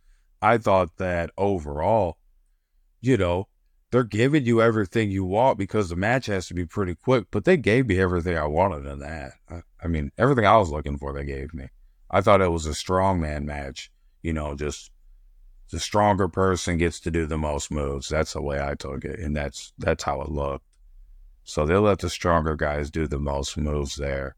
I 0.42 0.58
thought 0.58 0.98
that 0.98 1.32
overall, 1.38 2.18
you 3.02 3.18
know, 3.18 3.48
they're 3.92 4.04
giving 4.04 4.46
you 4.46 4.62
everything 4.62 5.12
you 5.12 5.26
want 5.26 5.58
because 5.58 5.90
the 5.90 5.96
match 5.96 6.28
has 6.28 6.48
to 6.48 6.54
be 6.54 6.66
pretty 6.66 6.96
quick, 6.96 7.26
but 7.32 7.46
they 7.46 7.58
gave 7.58 7.88
me 7.88 8.00
everything 8.00 8.38
I 8.38 8.46
wanted 8.46 8.86
in 8.86 9.00
that. 9.00 9.34
I, 9.50 9.62
I 9.84 9.88
mean, 9.88 10.12
everything 10.18 10.46
I 10.46 10.58
was 10.58 10.70
looking 10.70 10.98
for, 10.98 11.14
they 11.14 11.26
gave 11.26 11.54
me. 11.54 11.68
I 12.10 12.22
thought 12.22 12.42
it 12.42 12.52
was 12.52 12.66
a 12.66 12.72
strongman 12.72 13.44
match, 13.44 13.92
you 14.22 14.34
know, 14.34 14.56
just 14.56 14.92
the 15.72 15.80
stronger 15.80 16.28
person 16.28 16.78
gets 16.78 17.00
to 17.02 17.12
do 17.12 17.26
the 17.26 17.38
most 17.38 17.72
moves. 17.72 18.10
That's 18.10 18.34
the 18.34 18.42
way 18.42 18.62
I 18.62 18.76
took 18.76 19.04
it, 19.04 19.20
and 19.20 19.36
that's 19.36 19.74
that's 19.78 20.04
how 20.04 20.22
it 20.22 20.30
looked. 20.30 20.66
So 21.44 21.66
they 21.66 21.76
let 21.76 22.00
the 22.00 22.10
stronger 22.10 22.56
guys 22.56 22.92
do 22.92 23.08
the 23.08 23.20
most 23.20 23.58
moves 23.58 23.96
there. 23.96 24.36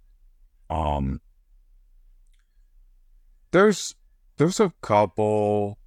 Um, 0.69 1.21
there's 3.51 3.95
there's 4.37 4.59
a 4.59 4.73
couple 4.81 5.77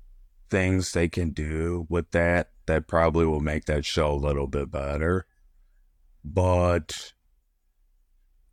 things 0.49 0.93
they 0.93 1.09
can 1.09 1.31
do 1.31 1.87
with 1.89 2.11
that 2.13 2.51
that 2.67 2.87
probably 2.87 3.27
will 3.27 3.41
make 3.41 3.65
that 3.65 3.85
show 3.85 4.13
a 4.13 4.15
little 4.15 4.47
bit 4.47 4.71
better. 4.71 5.27
But 6.25 7.13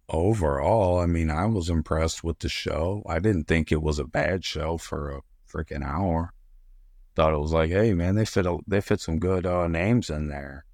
overall, 0.10 0.99
I 0.99 1.06
mean, 1.06 1.30
I 1.30 1.45
was 1.45 1.69
impressed 1.69 2.23
with 2.23 2.39
the 2.39 2.49
show. 2.49 3.04
I 3.08 3.19
didn't 3.19 3.45
think 3.45 3.71
it 3.71 3.82
was 3.82 3.99
a 3.99 4.06
bad 4.06 4.45
show 4.45 4.78
for 4.78 5.12
a 5.12 5.21
freaking 5.52 5.86
hour. 5.86 6.34
Thought 7.15 7.34
it 7.34 7.39
was 7.39 7.54
like, 7.54 7.69
hey 7.69 7.93
man, 7.93 8.15
they 8.15 8.26
fit 8.26 8.45
a, 8.45 8.58
they 8.67 8.82
fit 8.82 8.99
some 8.99 9.19
good 9.19 9.45
uh, 9.45 9.67
names 9.67 10.10
in 10.10 10.28
there. 10.28 10.65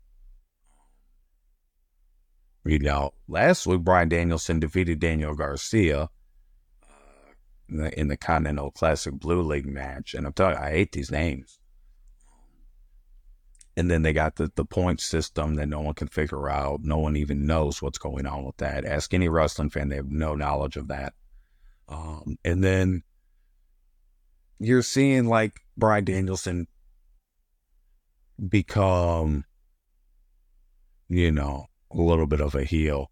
You 2.66 2.80
know, 2.80 3.14
last 3.28 3.66
week 3.66 3.82
Bryan 3.82 4.10
Danielson 4.10 4.60
defeated 4.60 5.00
Daniel 5.00 5.34
Garcia 5.34 6.10
uh, 6.84 7.32
in, 7.70 7.78
the, 7.78 8.00
in 8.00 8.08
the 8.10 8.18
Continental 8.18 8.72
Classic 8.72 9.14
Blue 9.14 9.42
League 9.42 9.66
match, 9.66 10.14
and 10.14 10.28
I'm 10.28 10.34
telling 10.34 10.56
you, 10.56 10.62
I 10.62 10.72
hate 10.72 10.92
these 10.92 11.10
names. 11.10 11.60
And 13.78 13.90
then 13.90 14.02
they 14.02 14.12
got 14.12 14.36
the, 14.36 14.52
the 14.56 14.66
point 14.66 15.00
system 15.00 15.56
that 15.56 15.70
no 15.70 15.80
one 15.80 15.94
can 15.94 16.10
figure 16.10 16.50
out. 16.50 16.82
No 16.84 16.98
one 16.98 17.16
even 17.16 17.46
knows 17.46 17.82
what's 17.82 17.98
going 17.98 18.28
on 18.28 18.44
with 18.44 18.58
that. 18.58 18.84
Ask 18.84 19.14
any 19.14 19.30
wrestling 19.30 19.70
fan, 19.70 19.88
they 19.88 19.96
have 19.96 20.12
no 20.12 20.36
knowledge 20.36 20.76
of 20.76 20.90
that. 20.90 21.14
Um, 21.88 22.38
and 22.44 22.62
then 22.62 23.04
you're 24.60 24.82
seeing 24.82 25.28
like 25.28 25.62
Bryan 25.78 26.04
Danielson 26.04 26.68
become, 28.50 29.46
you 31.08 31.32
know, 31.32 31.69
a 31.92 31.98
little 31.98 32.28
bit 32.28 32.42
of 32.42 32.56
a 32.56 32.64
heel. 32.64 33.12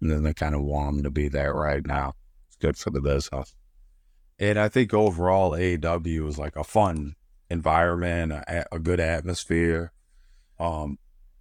And 0.00 0.10
then 0.10 0.22
they 0.22 0.34
kind 0.34 0.54
of 0.54 0.62
want 0.62 0.96
him 0.96 1.02
to 1.04 1.10
be 1.10 1.28
that 1.28 1.54
right 1.54 1.86
now. 1.86 2.14
It's 2.48 2.56
good 2.56 2.76
for 2.76 2.90
the 2.90 3.00
business. 3.00 3.54
And 4.38 4.58
I 4.58 4.68
think 4.68 4.92
overall, 4.92 5.52
AEW 5.52 6.28
is 6.28 6.38
like 6.38 6.56
a 6.56 6.64
fun 6.64 7.14
environment, 7.48 8.32
a, 8.32 8.66
a 8.72 8.78
good 8.78 8.98
atmosphere. 8.98 9.92
Um, 10.58 10.98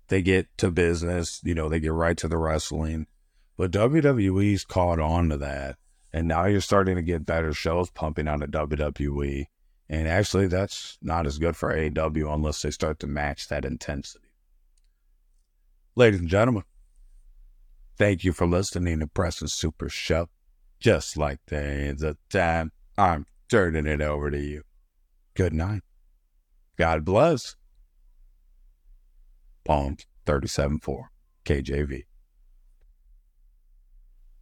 they 0.09 0.21
get 0.21 0.47
to 0.57 0.69
business, 0.69 1.41
you 1.43 1.55
know, 1.55 1.69
they 1.69 1.79
get 1.79 1.93
right 1.93 2.17
to 2.17 2.27
the 2.27 2.37
wrestling. 2.37 3.07
But 3.57 3.71
WWE's 3.71 4.65
caught 4.65 4.99
on 4.99 5.29
to 5.29 5.37
that. 5.37 5.77
And 6.13 6.27
now 6.27 6.45
you're 6.45 6.61
starting 6.61 6.95
to 6.95 7.01
get 7.01 7.25
better 7.25 7.53
shows 7.53 7.89
pumping 7.89 8.27
out 8.27 8.43
of 8.43 8.51
WWE. 8.51 9.45
And 9.89 10.07
actually, 10.07 10.47
that's 10.47 10.97
not 11.01 11.25
as 11.25 11.37
good 11.37 11.55
for 11.55 11.73
AEW 11.73 12.33
unless 12.33 12.61
they 12.61 12.71
start 12.71 12.99
to 12.99 13.07
match 13.07 13.47
that 13.47 13.65
intensity. 13.65 14.30
Ladies 15.93 16.21
and 16.21 16.29
gentlemen, 16.29 16.63
thank 17.97 18.23
you 18.23 18.31
for 18.31 18.47
listening 18.47 18.99
to 18.99 19.07
Preston 19.07 19.49
Super 19.49 19.89
Show. 19.89 20.29
Just 20.79 21.17
like 21.17 21.39
the 21.47 22.17
time, 22.29 22.71
I'm 22.97 23.25
turning 23.49 23.85
it 23.85 24.01
over 24.01 24.31
to 24.31 24.39
you. 24.39 24.63
Good 25.33 25.53
night. 25.53 25.81
God 26.77 27.03
bless. 27.03 27.57
Psalms 29.67 30.05
37 30.25 30.79
4 30.79 31.11
KJV. 31.43 32.03